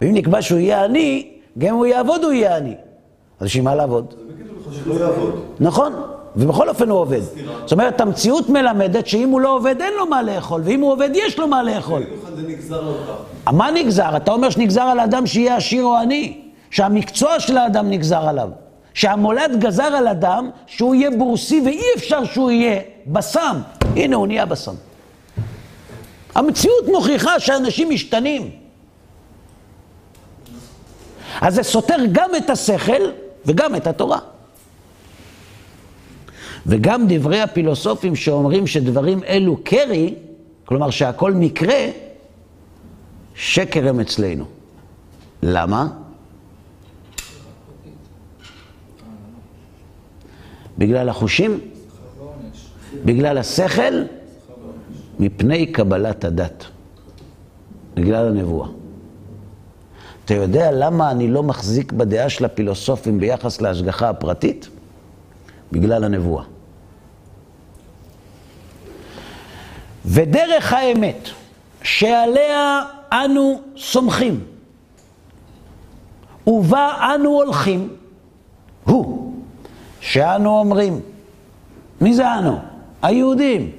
ואם 0.02 0.14
נקבע 0.14 0.42
שהוא 0.42 0.60
יהיה 0.60 0.84
עני, 0.84 1.32
גם 1.58 1.68
אם 1.68 1.76
הוא 1.76 1.86
יעבוד 1.86 2.24
הוא 2.24 2.32
יהיה 2.32 2.58
עני. 2.58 2.76
אז 3.40 3.48
בשביל 3.48 3.64
מה 3.64 3.76
לעבוד? 3.76 4.14
יעבוד. 5.00 5.42
נכון, 5.60 5.94
ובכל 6.38 6.70
אופן 6.70 6.90
הוא 6.90 7.00
עובד. 7.00 7.22
זאת 7.62 7.72
אומרת, 7.72 8.02
המציאות 8.02 8.50
מלמדת 8.50 9.08
שאם 9.08 9.30
הוא 9.30 9.42
לא 9.42 9.56
עובד 9.56 9.82
אין 9.82 9.94
לו 9.98 10.06
מה 10.06 10.22
לאכול, 10.22 10.62
ואם 10.66 10.82
הוא 10.82 10.92
עובד 10.92 11.10
יש 11.14 11.40
לו 11.40 11.48
מה 11.48 11.64
לאכול. 11.64 12.04
מה 13.52 13.72
נגזר? 13.72 14.18
אתה 14.18 14.32
אומר 14.32 14.50
שנגזר 14.50 14.82
על 14.82 15.00
אדם 15.00 15.28
שיהיה 15.28 15.56
עשיר 15.56 15.84
או 15.84 15.98
עני, 15.98 16.42
שהמקצוע 16.72 17.40
של 17.40 17.58
האדם 17.58 17.90
נגזר 17.90 18.28
עליו. 18.28 18.50
שהמולד 18.94 19.56
גזר 19.60 19.84
על 19.84 20.08
אדם 20.08 20.50
שהוא 20.68 20.96
יהיה 20.96 21.12
בורסי 21.12 21.62
ואי 21.66 21.82
אפשר 21.98 22.26
שהוא 22.26 22.52
יהיה 22.52 22.82
בסם. 23.08 23.58
הנה, 23.96 24.16
הוא 24.16 24.28
נהיה 24.28 24.46
בסם. 24.46 24.76
המציאות 26.36 26.88
מוכיחה 26.88 27.40
שאנשים 27.40 27.90
משתנים. 27.90 28.50
אז 31.42 31.56
זה 31.56 31.64
סותר 31.64 31.98
גם 32.12 32.30
את 32.38 32.50
השכל 32.50 33.02
וגם 33.46 33.76
את 33.76 33.88
התורה. 33.88 34.20
וגם 36.68 37.06
דברי 37.10 37.42
הפילוסופים 37.42 38.16
שאומרים 38.16 38.68
שדברים 38.68 39.24
אלו 39.24 39.58
קרי, 39.64 40.16
כלומר 40.66 40.90
שהכל 40.90 41.34
מקרה, 41.34 41.90
שקר 43.36 43.88
הם 43.90 44.00
אצלנו. 44.00 44.46
למה? 45.44 45.88
בגלל 50.78 51.10
החושים? 51.10 51.60
בגלל 53.06 53.38
השכל? 53.38 54.04
מפני 55.20 55.66
קבלת 55.66 56.26
הדת. 56.26 56.66
בגלל 57.94 58.28
הנבואה. 58.28 58.68
אתה 60.26 60.34
יודע 60.34 60.72
למה 60.72 61.12
אני 61.12 61.28
לא 61.28 61.44
מחזיק 61.44 61.92
בדעה 61.92 62.30
של 62.30 62.46
הפילוסופים 62.46 63.20
ביחס 63.20 63.62
להשגחה 63.62 64.10
הפרטית? 64.10 64.70
בגלל 65.72 66.04
הנבואה. 66.04 66.44
ודרך 70.08 70.74
האמת 70.74 71.30
שעליה 71.84 72.82
אנו 73.12 73.62
סומכים 73.78 74.44
ובה 76.48 76.94
אנו 77.16 77.30
הולכים, 77.30 77.90
הוא 78.84 79.34
שאנו 80.02 80.60
אומרים, 80.60 81.00
מי 82.02 82.14
זה 82.14 82.34
אנו? 82.34 82.60
היהודים, 83.02 83.72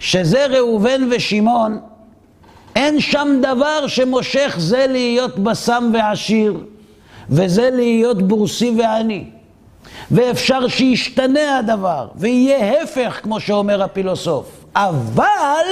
שזה 0.00 0.46
ראובן 0.46 1.08
ושמעון, 1.10 1.78
אין 2.76 3.00
שם 3.00 3.40
דבר 3.42 3.86
שמושך 3.86 4.54
זה 4.58 4.86
להיות 4.88 5.38
בשם 5.38 5.90
ועשיר, 5.94 6.64
וזה 7.30 7.70
להיות 7.70 8.22
בורסי 8.22 8.74
ועני. 8.78 9.24
ואפשר 10.10 10.68
שישתנה 10.68 11.58
הדבר, 11.58 12.08
ויהיה 12.16 12.82
הפך, 12.82 13.20
כמו 13.22 13.40
שאומר 13.40 13.82
הפילוסוף. 13.82 14.65
אבל 14.76 15.66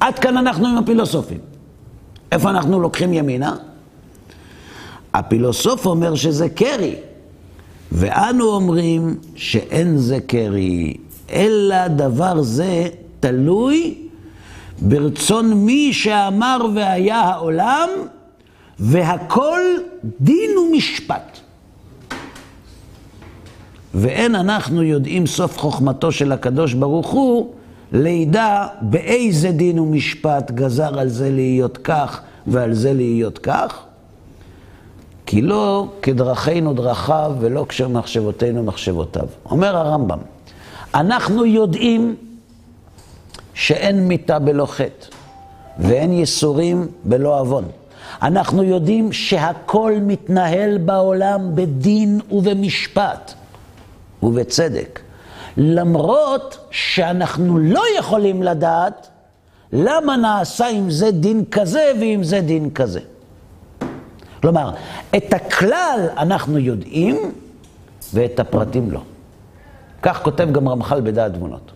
עד 0.00 0.18
כאן 0.18 0.36
אנחנו 0.36 0.66
עם 0.66 0.78
הפילוסופים. 0.78 1.38
איפה 2.32 2.50
אנחנו 2.50 2.80
לוקחים 2.80 3.12
ימינה? 3.12 3.56
הפילוסוף 5.14 5.86
אומר 5.86 6.14
שזה 6.14 6.48
קרי, 6.48 6.94
ואנו 7.92 8.44
אומרים 8.44 9.16
שאין 9.34 9.98
זה 9.98 10.18
קרי, 10.26 10.94
אלא 11.30 11.88
דבר 11.88 12.42
זה 12.42 12.88
תלוי 13.20 13.94
ברצון 14.82 15.52
מי 15.52 15.92
שאמר 15.92 16.58
והיה 16.74 17.20
העולם, 17.20 17.88
והכל 18.78 19.60
דין 20.20 20.58
ומשפט. 20.58 21.38
ואין 23.94 24.34
אנחנו 24.34 24.82
יודעים 24.82 25.26
סוף 25.26 25.58
חוכמתו 25.58 26.12
של 26.12 26.32
הקדוש 26.32 26.74
ברוך 26.74 27.10
הוא, 27.10 27.54
לידע 27.96 28.66
באיזה 28.80 29.50
דין 29.50 29.78
ומשפט 29.78 30.50
גזר 30.50 30.98
על 30.98 31.08
זה 31.08 31.30
להיות 31.30 31.78
כך 31.78 32.20
ועל 32.46 32.74
זה 32.74 32.92
להיות 32.92 33.38
כך, 33.38 33.82
כי 35.26 35.42
לא 35.42 35.88
כדרכינו 36.02 36.74
דרכיו 36.74 37.34
ולא 37.40 37.66
כשמחשבותינו 37.68 38.62
מחשבותיו. 38.62 39.26
אומר 39.50 39.76
הרמב"ם, 39.76 40.18
אנחנו 40.94 41.46
יודעים 41.46 42.16
שאין 43.54 44.08
מיתה 44.08 44.38
בלא 44.38 44.66
חטא, 44.66 45.06
ואין 45.78 46.12
ייסורים 46.12 46.86
בלא 47.04 47.40
עוון. 47.40 47.64
אנחנו 48.22 48.62
יודעים 48.62 49.12
שהכל 49.12 49.92
מתנהל 50.02 50.78
בעולם 50.78 51.50
בדין 51.54 52.20
ובמשפט 52.30 53.32
ובצדק. 54.22 55.05
למרות 55.56 56.66
שאנחנו 56.70 57.58
לא 57.58 57.82
יכולים 57.98 58.42
לדעת 58.42 59.08
למה 59.72 60.16
נעשה 60.16 60.68
עם 60.68 60.90
זה 60.90 61.10
דין 61.10 61.44
כזה 61.50 61.92
ועם 62.00 62.24
זה 62.24 62.40
דין 62.40 62.70
כזה. 62.70 63.00
כלומר, 64.42 64.70
את 65.16 65.32
הכלל 65.32 66.08
אנחנו 66.16 66.58
יודעים 66.58 67.32
ואת 68.14 68.40
הפרטים 68.40 68.90
לא. 68.90 69.00
כך 70.02 70.22
כותב 70.22 70.52
גם 70.52 70.68
רמח"ל 70.68 71.00
בדעת 71.00 71.32
תבונות. 71.32 71.72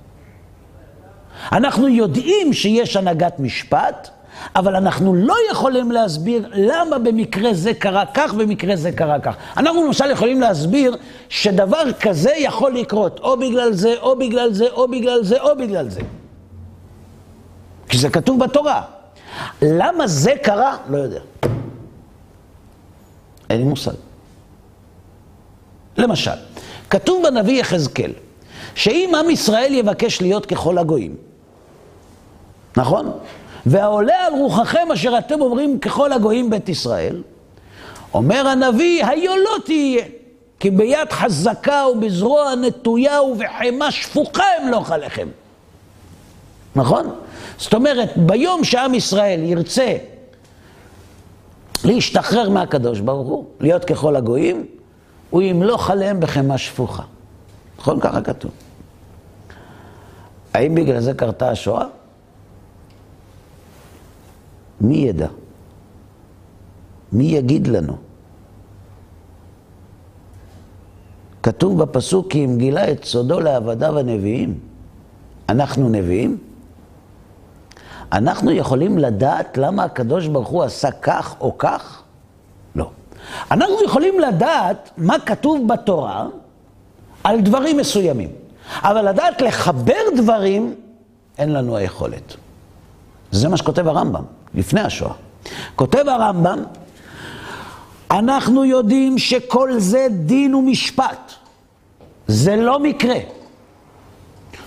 אנחנו 1.52 1.88
יודעים 1.88 2.52
שיש 2.52 2.96
הנהגת 2.96 3.40
משפט, 3.40 4.10
אבל 4.56 4.76
אנחנו 4.76 5.14
לא 5.14 5.34
יכולים 5.50 5.92
להסביר 5.92 6.48
למה 6.52 6.98
במקרה 6.98 7.54
זה 7.54 7.74
קרה 7.74 8.04
כך 8.14 8.32
ובמקרה 8.34 8.76
זה 8.76 8.92
קרה 8.92 9.20
כך. 9.20 9.34
אנחנו 9.56 9.84
למשל 9.84 10.10
יכולים 10.10 10.40
להסביר 10.40 10.96
שדבר 11.28 11.92
כזה 12.00 12.30
יכול 12.36 12.74
לקרות, 12.74 13.20
או 13.20 13.36
בגלל 13.36 13.72
זה, 13.72 13.94
או 14.00 14.18
בגלל 14.18 14.52
זה, 14.52 14.66
או 14.70 14.88
בגלל 14.88 15.22
זה, 15.22 15.40
או 15.40 15.56
בגלל 15.56 15.88
זה. 15.88 16.00
כי 17.88 17.98
זה 17.98 18.10
כתוב 18.10 18.40
בתורה. 18.44 18.82
למה 19.62 20.06
זה 20.06 20.32
קרה? 20.42 20.76
לא 20.88 20.98
יודע. 20.98 21.20
אין 23.50 23.58
לי 23.58 23.64
מושג. 23.64 23.92
למשל, 25.96 26.30
כתוב 26.90 27.22
בנביא 27.26 27.60
יחזקאל, 27.60 28.12
שאם 28.74 29.12
עם 29.14 29.30
ישראל 29.30 29.74
יבקש 29.74 30.20
להיות 30.20 30.46
ככל 30.46 30.78
הגויים, 30.78 31.16
נכון? 32.76 33.12
והעולה 33.66 34.26
על 34.26 34.32
רוחכם 34.32 34.88
אשר 34.92 35.18
אתם 35.18 35.40
אומרים 35.40 35.78
ככל 35.78 36.12
הגויים 36.12 36.50
בית 36.50 36.68
ישראל, 36.68 37.22
אומר 38.14 38.48
הנביא, 38.48 39.06
היו 39.06 39.36
לא 39.36 39.56
תהיה, 39.64 40.04
כי 40.60 40.70
ביד 40.70 41.12
חזקה 41.12 41.86
ובזרוע 41.92 42.54
נטויה 42.54 43.22
ובחמה 43.22 43.90
שפוכה 43.90 44.44
אמלוך 44.62 44.90
עליכם. 44.90 45.28
נכון? 46.76 47.10
זאת 47.58 47.74
אומרת, 47.74 48.16
ביום 48.16 48.64
שעם 48.64 48.94
ישראל 48.94 49.40
ירצה 49.42 49.96
להשתחרר 51.84 52.50
מהקדוש 52.50 53.00
ברוך 53.00 53.28
הוא, 53.28 53.44
להיות 53.60 53.84
ככל 53.84 54.16
הגויים, 54.16 54.66
הוא 55.30 55.42
ימלוך 55.42 55.90
עליהם 55.90 56.20
בחמה 56.20 56.58
שפוכה. 56.58 57.02
נכון? 57.78 58.00
ככה 58.00 58.20
כתוב. 58.20 58.50
האם 60.54 60.74
בגלל 60.74 61.00
זה 61.00 61.14
קרתה 61.14 61.50
השואה? 61.50 61.86
מי 64.80 64.96
ידע? 64.96 65.28
מי 67.12 67.24
יגיד 67.24 67.66
לנו? 67.66 67.96
כתוב 71.42 71.82
בפסוק 71.82 72.30
כי 72.30 72.44
אם 72.44 72.58
גילה 72.58 72.92
את 72.92 73.04
סודו 73.04 73.40
לעבדיו 73.40 73.98
הנביאים. 73.98 74.58
אנחנו 75.48 75.88
נביאים? 75.88 76.38
אנחנו 78.12 78.50
יכולים 78.50 78.98
לדעת 78.98 79.58
למה 79.58 79.84
הקדוש 79.84 80.26
ברוך 80.26 80.48
הוא 80.48 80.62
עשה 80.62 80.90
כך 80.90 81.34
או 81.40 81.58
כך? 81.58 82.02
לא. 82.74 82.90
אנחנו 83.50 83.84
יכולים 83.84 84.20
לדעת 84.20 84.90
מה 84.96 85.18
כתוב 85.26 85.68
בתורה 85.68 86.26
על 87.24 87.40
דברים 87.40 87.76
מסוימים, 87.76 88.30
אבל 88.82 89.08
לדעת 89.08 89.40
לחבר 89.40 90.02
דברים, 90.16 90.74
אין 91.38 91.52
לנו 91.52 91.76
היכולת. 91.76 92.36
זה 93.30 93.48
מה 93.48 93.56
שכותב 93.56 93.88
הרמב"ם, 93.88 94.24
לפני 94.54 94.80
השואה. 94.80 95.12
כותב 95.76 96.08
הרמב"ם, 96.08 96.62
אנחנו 98.10 98.64
יודעים 98.64 99.18
שכל 99.18 99.72
זה 99.78 100.06
דין 100.10 100.54
ומשפט. 100.54 101.32
זה 102.26 102.56
לא 102.56 102.78
מקרה. 102.80 103.16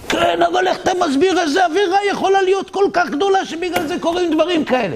כן, 0.10 0.42
אבל 0.42 0.68
איך 0.68 0.78
אתה 0.84 0.92
מסביר 1.08 1.40
איזה 1.40 1.66
עבירה 1.66 1.98
יכולה 2.12 2.42
להיות 2.42 2.70
כל 2.70 2.86
כך 2.94 3.10
גדולה 3.10 3.46
שבגלל 3.46 3.88
זה 3.88 3.96
קורים 4.00 4.34
דברים 4.34 4.66
כאלה? 4.66 4.96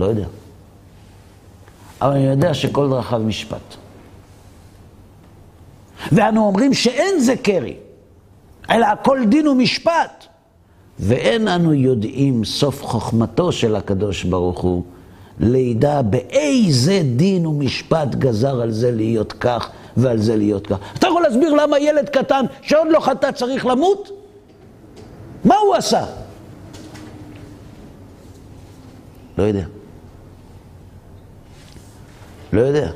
לא 0.00 0.06
יודע. 0.06 0.26
אבל 2.00 2.10
אני 2.10 2.26
יודע 2.26 2.54
שכל 2.54 2.88
דרכיו 2.90 3.18
משפט. 3.18 3.76
ואנו 6.12 6.46
אומרים 6.46 6.74
שאין 6.74 7.18
זה 7.20 7.36
קרי, 7.36 7.76
אלא 8.70 8.86
הכל 8.86 9.24
דין 9.24 9.48
ומשפט. 9.48 10.26
ואין 10.98 11.48
אנו 11.48 11.74
יודעים 11.74 12.44
סוף 12.44 12.82
חוכמתו 12.84 13.52
של 13.52 13.76
הקדוש 13.76 14.24
ברוך 14.24 14.60
הוא, 14.60 14.82
לידע 15.40 16.02
באיזה 16.02 17.02
דין 17.16 17.46
ומשפט 17.46 18.14
גזר 18.14 18.60
על 18.60 18.70
זה 18.70 18.90
להיות 18.90 19.32
כך 19.32 19.70
ועל 19.96 20.18
זה 20.18 20.36
להיות 20.36 20.66
כך. 20.66 20.76
אתה 20.98 21.06
יכול 21.06 21.22
להסביר 21.22 21.54
למה 21.54 21.78
ילד 21.78 22.08
קטן 22.08 22.44
שעוד 22.62 22.88
לא 22.90 23.00
חטא 23.00 23.32
צריך 23.32 23.66
למות? 23.66 24.10
מה 25.44 25.56
הוא 25.56 25.74
עשה? 25.74 26.04
לא 29.38 29.42
יודע. 29.42 29.64
לא 32.52 32.60
יודע. 32.60 32.90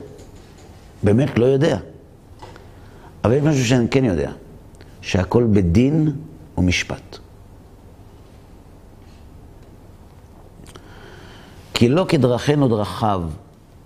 באמת 1.03 1.38
לא 1.38 1.44
יודע. 1.44 1.78
אבל 3.24 3.32
יש 3.32 3.42
משהו 3.42 3.64
שאני 3.64 3.88
כן 3.88 4.05
יודע, 4.05 4.30
שהכל 5.01 5.47
בדין 5.53 6.12
ומשפט. 6.59 7.18
כי 11.77 11.89
לא 11.89 12.05
כדרכינו 12.09 12.68
דרכיו, 12.68 13.22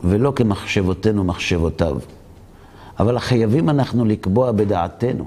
ולא 0.05 0.33
כמחשבותינו 0.37 1.25
מחשבותיו. 1.25 1.99
אבל 3.01 3.19
חייבים 3.19 3.69
אנחנו 3.69 4.05
לקבוע 4.05 4.53
בדעתנו 4.53 5.25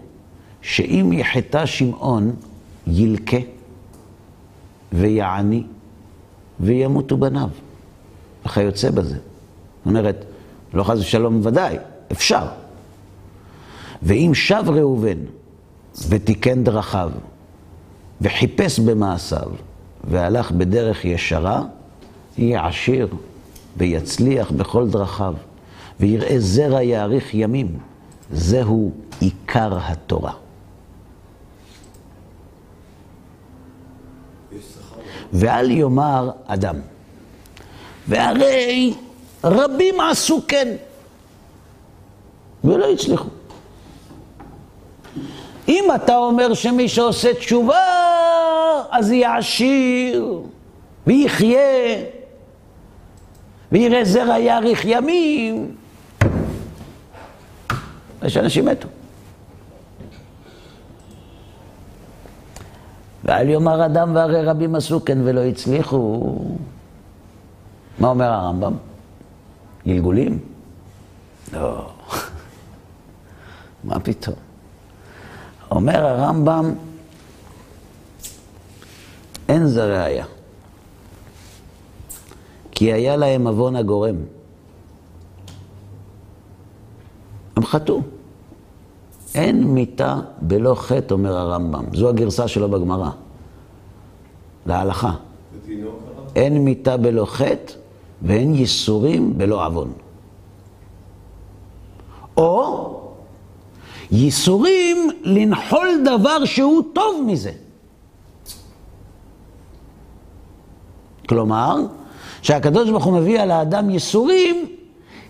שאם 0.62 1.10
יחטא 1.14 1.66
שמעון, 1.66 2.36
ילקה 2.88 3.38
ויעני 4.94 5.64
וימותו 6.60 7.18
בניו. 7.18 7.50
וכיוצא 8.46 8.92
בזה. 8.92 9.16
זאת 9.16 9.86
אומרת, 9.86 10.26
לא 10.74 10.84
חס 10.84 11.00
ושלום 11.00 11.42
ודאי, 11.44 11.78
אפשר. 12.12 12.46
ואם 14.04 14.32
שב 14.34 14.64
ראובן 14.68 15.18
ותיקן 16.10 16.64
דרכיו 16.64 17.12
וחיפש 18.22 18.80
במעשיו 18.80 19.52
והלך 20.04 20.52
בדרך 20.52 21.06
ישרה, 21.06 21.64
יהיה 22.38 22.68
עשיר 22.68 23.08
ויצליח 23.78 24.52
בכל 24.52 24.90
דרכיו, 24.90 25.34
ויראה 26.00 26.36
זרע 26.40 26.84
יאריך 26.84 27.34
ימים. 27.34 27.80
זהו 28.32 28.92
עיקר 29.20 29.78
התורה. 29.82 30.34
ואל 35.34 35.72
יאמר 35.72 36.32
אדם, 36.46 36.76
והרי 38.08 38.94
רבים 39.44 40.02
עשו 40.02 40.42
כן, 40.48 40.68
ולא 42.64 42.92
הצליחו. 42.92 43.28
אם 45.68 45.84
אתה 45.96 46.18
אומר 46.18 46.54
שמי 46.54 46.90
שעושה 46.90 47.34
תשובה, 47.34 47.86
אז 48.92 49.12
יהיה 49.12 49.38
עשיר, 49.38 50.42
ויחיה, 51.08 51.60
ויראה 53.74 54.06
זרע 54.06 54.40
יאריך 54.40 54.82
ימים, 54.86 55.76
יש 58.24 58.38
אנשים 58.38 58.66
מתו. 58.66 58.88
ואל 63.24 63.50
יאמר 63.50 63.86
אדם 63.86 64.16
והרי 64.16 64.42
רבים 64.42 64.76
עשו 64.76 65.06
כן 65.06 65.18
ולא 65.24 65.42
הצליחו. 65.42 66.36
מה 68.00 68.08
אומר 68.08 68.26
הרמב"ם? 68.26 68.74
גלגולים? 69.88 70.40
לא. 71.54 71.90
מה 73.84 74.00
פתאום? 74.00 74.36
אומר 75.72 76.06
הרמב"ם, 76.06 76.74
אין 79.50 79.68
זה 79.68 79.84
ראיה. 79.84 80.26
כי 82.76 82.94
היה 82.94 83.16
להם 83.16 83.48
עוון 83.48 83.76
הגורם. 83.76 84.16
הם 87.56 87.66
חטאו. 87.66 88.02
אין 89.36 89.64
מיתה 89.64 90.20
בלא 90.42 90.76
חטא, 90.76 91.14
אומר 91.14 91.38
הרמב"ם. 91.38 91.84
זו 91.94 92.10
הגרסה 92.10 92.48
שלו 92.48 92.70
בגמרא. 92.70 93.10
להלכה. 94.66 95.14
אין 96.36 96.66
מיתה 96.66 96.98
בלא 96.98 97.26
חטא 97.26 97.74
ואין 98.22 98.56
ייסורים 98.56 99.38
בלא 99.38 99.66
עוון. 99.66 99.94
או 102.38 103.00
ייסורים 104.12 105.10
לנחול 105.24 105.88
דבר 106.06 106.46
שהוא 106.46 106.84
טוב 106.94 107.24
מזה. 107.28 107.52
כלומר, 111.30 111.76
שהקדוש 112.44 112.90
ברוך 112.90 113.04
הוא 113.04 113.14
מביא 113.14 113.42
על 113.42 113.52
האדם 113.52 113.90
ייסורים 113.90 114.66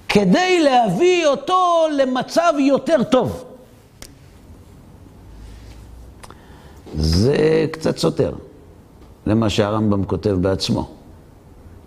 כדי 0.09 0.63
להביא 0.63 1.27
אותו 1.27 1.85
למצב 1.97 2.53
יותר 2.59 3.03
טוב. 3.03 3.43
זה 6.95 7.65
קצת 7.71 7.97
סותר 7.97 8.31
למה 9.25 9.49
שהרמב"ם 9.49 10.03
כותב 10.03 10.37
בעצמו. 10.41 10.89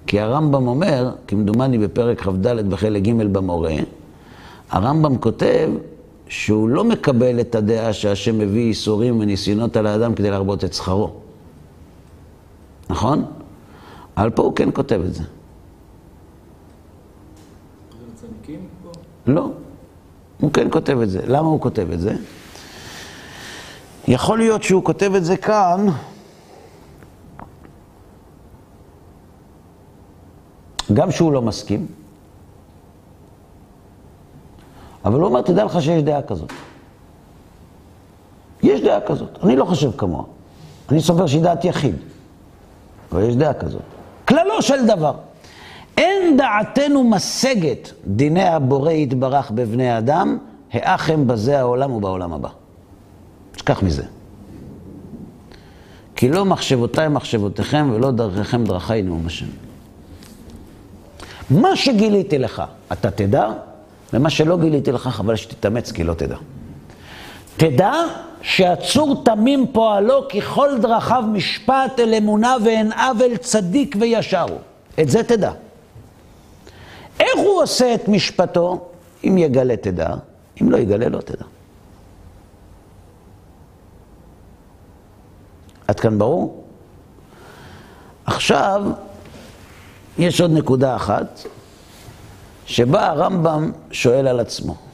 כי 0.06 0.20
הרמב"ם 0.20 0.68
אומר, 0.68 1.10
כמדומני 1.28 1.78
בפרק 1.78 2.20
כ"ד 2.20 2.46
בחלק 2.70 3.02
ג' 3.02 3.32
במורה, 3.32 3.74
הרמב"ם 4.70 5.18
כותב 5.18 5.70
שהוא 6.28 6.68
לא 6.68 6.84
מקבל 6.84 7.40
את 7.40 7.54
הדעה 7.54 7.92
שהשם 7.92 8.38
מביא 8.38 8.62
ייסורים 8.62 9.20
וניסיונות 9.20 9.76
על 9.76 9.86
האדם 9.86 10.14
כדי 10.14 10.30
להרבות 10.30 10.64
את 10.64 10.74
שכרו. 10.74 11.10
נכון? 12.90 13.24
אבל 14.16 14.30
פה 14.30 14.42
הוא 14.42 14.52
כן 14.56 14.68
כותב 14.74 15.00
את 15.06 15.14
זה. 15.14 15.22
לא. 19.26 19.50
הוא 20.40 20.52
כן 20.52 20.70
כותב 20.70 20.98
את 21.00 21.10
זה. 21.10 21.20
למה 21.26 21.48
הוא 21.48 21.60
כותב 21.60 21.90
את 21.92 22.00
זה? 22.00 22.14
יכול 24.08 24.38
להיות 24.38 24.62
שהוא 24.62 24.84
כותב 24.84 25.12
את 25.16 25.24
זה 25.24 25.36
כאן 25.36 25.86
גם 30.92 31.10
שהוא 31.10 31.32
לא 31.32 31.42
מסכים, 31.42 31.86
אבל 35.04 35.14
הוא 35.14 35.24
אומר, 35.24 35.42
תדע 35.42 35.64
לך 35.64 35.82
שיש 35.82 36.02
דעה 36.02 36.22
כזאת. 36.22 36.52
יש 38.62 38.80
דעה 38.80 39.00
כזאת, 39.00 39.44
אני 39.44 39.56
לא 39.56 39.64
חושב 39.64 39.90
כמוה. 39.96 40.24
אני 40.88 41.00
סובר 41.00 41.26
שהיא 41.26 41.42
דעת 41.42 41.64
יחיד, 41.64 41.94
אבל 43.12 43.22
יש 43.22 43.36
דעה 43.36 43.54
כזאת. 43.54 43.95
כללו 44.36 44.62
של 44.62 44.86
דבר. 44.86 45.12
אין 45.96 46.36
דעתנו 46.36 47.04
משגת 47.04 47.92
דיני 48.06 48.44
הבורא 48.44 48.92
יתברך 48.92 49.50
בבני 49.50 49.98
אדם, 49.98 50.38
האח 50.72 51.10
הם 51.10 51.26
בזה 51.26 51.58
העולם 51.58 51.92
ובעולם 51.92 52.32
הבא. 52.32 52.48
תשכח 53.52 53.82
מזה. 53.82 54.02
כי 56.16 56.28
לא 56.28 56.44
מחשבותיי 56.44 57.08
מחשבותיכם 57.08 57.90
ולא 57.92 58.10
דרכיכם 58.10 58.64
דרכי 58.64 59.02
נאום 59.02 59.26
השם. 59.26 59.46
מה 61.50 61.76
שגיליתי 61.76 62.38
לך, 62.38 62.62
אתה 62.92 63.10
תדע, 63.10 63.48
ומה 64.12 64.30
שלא 64.30 64.58
גיליתי 64.58 64.92
לך, 64.92 65.08
חבל 65.08 65.36
שתתאמץ, 65.36 65.92
כי 65.92 66.04
לא 66.04 66.14
תדע. 66.14 66.36
תדע 67.56 67.92
שהצור 68.42 69.22
תמים 69.24 69.66
פועלו 69.72 70.28
ככל 70.28 70.78
דרכיו 70.80 71.24
משפט 71.32 72.00
אל 72.00 72.14
אמונה 72.14 72.56
ואין 72.64 72.92
עוול 72.92 73.36
צדיק 73.36 73.96
וישר. 74.00 74.46
את 75.00 75.10
זה 75.10 75.22
תדע. 75.22 75.52
איך 77.20 77.36
הוא 77.36 77.62
עושה 77.62 77.94
את 77.94 78.08
משפטו? 78.08 78.88
אם 79.24 79.38
יגלה 79.38 79.76
תדע, 79.76 80.14
אם 80.62 80.70
לא 80.70 80.76
יגלה 80.76 81.08
לא 81.08 81.20
תדע. 81.20 81.44
עד 85.88 86.00
כאן 86.00 86.18
ברור? 86.18 86.64
עכשיו, 88.26 88.82
יש 90.18 90.40
עוד 90.40 90.50
נקודה 90.50 90.96
אחת, 90.96 91.40
שבה 92.66 93.06
הרמב"ם 93.06 93.72
שואל 93.90 94.28
על 94.28 94.40
עצמו. 94.40 94.85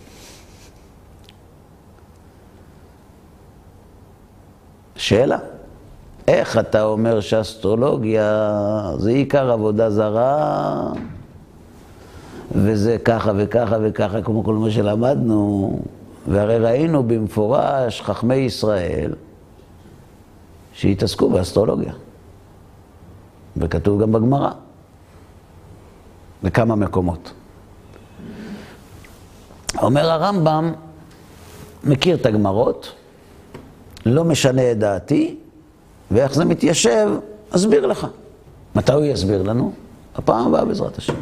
שאלה, 5.02 5.38
איך 6.28 6.58
אתה 6.58 6.82
אומר 6.82 7.20
שאסטרולוגיה 7.20 8.52
זה 8.98 9.10
עיקר 9.10 9.50
עבודה 9.50 9.90
זרה, 9.90 10.92
וזה 12.52 12.96
ככה 13.04 13.32
וככה 13.36 13.76
וככה, 13.82 14.22
כמו 14.22 14.44
כל 14.44 14.54
מה 14.54 14.70
שלמדנו, 14.70 15.80
והרי 16.28 16.58
ראינו 16.58 17.02
במפורש 17.02 18.00
חכמי 18.00 18.34
ישראל 18.34 19.14
שהתעסקו 20.72 21.30
באסטרולוגיה, 21.30 21.92
וכתוב 23.56 24.02
גם 24.02 24.12
בגמרא, 24.12 24.50
בכמה 26.42 26.74
מקומות. 26.74 27.32
אומר 29.78 30.10
הרמב"ם, 30.10 30.72
מכיר 31.84 32.16
את 32.16 32.26
הגמרות, 32.26 32.92
לא 34.06 34.24
משנה 34.24 34.72
את 34.72 34.78
דעתי, 34.78 35.36
ואיך 36.10 36.34
זה 36.34 36.44
מתיישב, 36.44 37.10
אסביר 37.50 37.86
לך. 37.86 38.06
מתי 38.74 38.92
הוא 38.92 39.04
יסביר 39.04 39.42
לנו? 39.42 39.72
הפעם 40.14 40.46
הבאה 40.46 40.64
בעזרת 40.64 40.98
השם. 40.98 41.14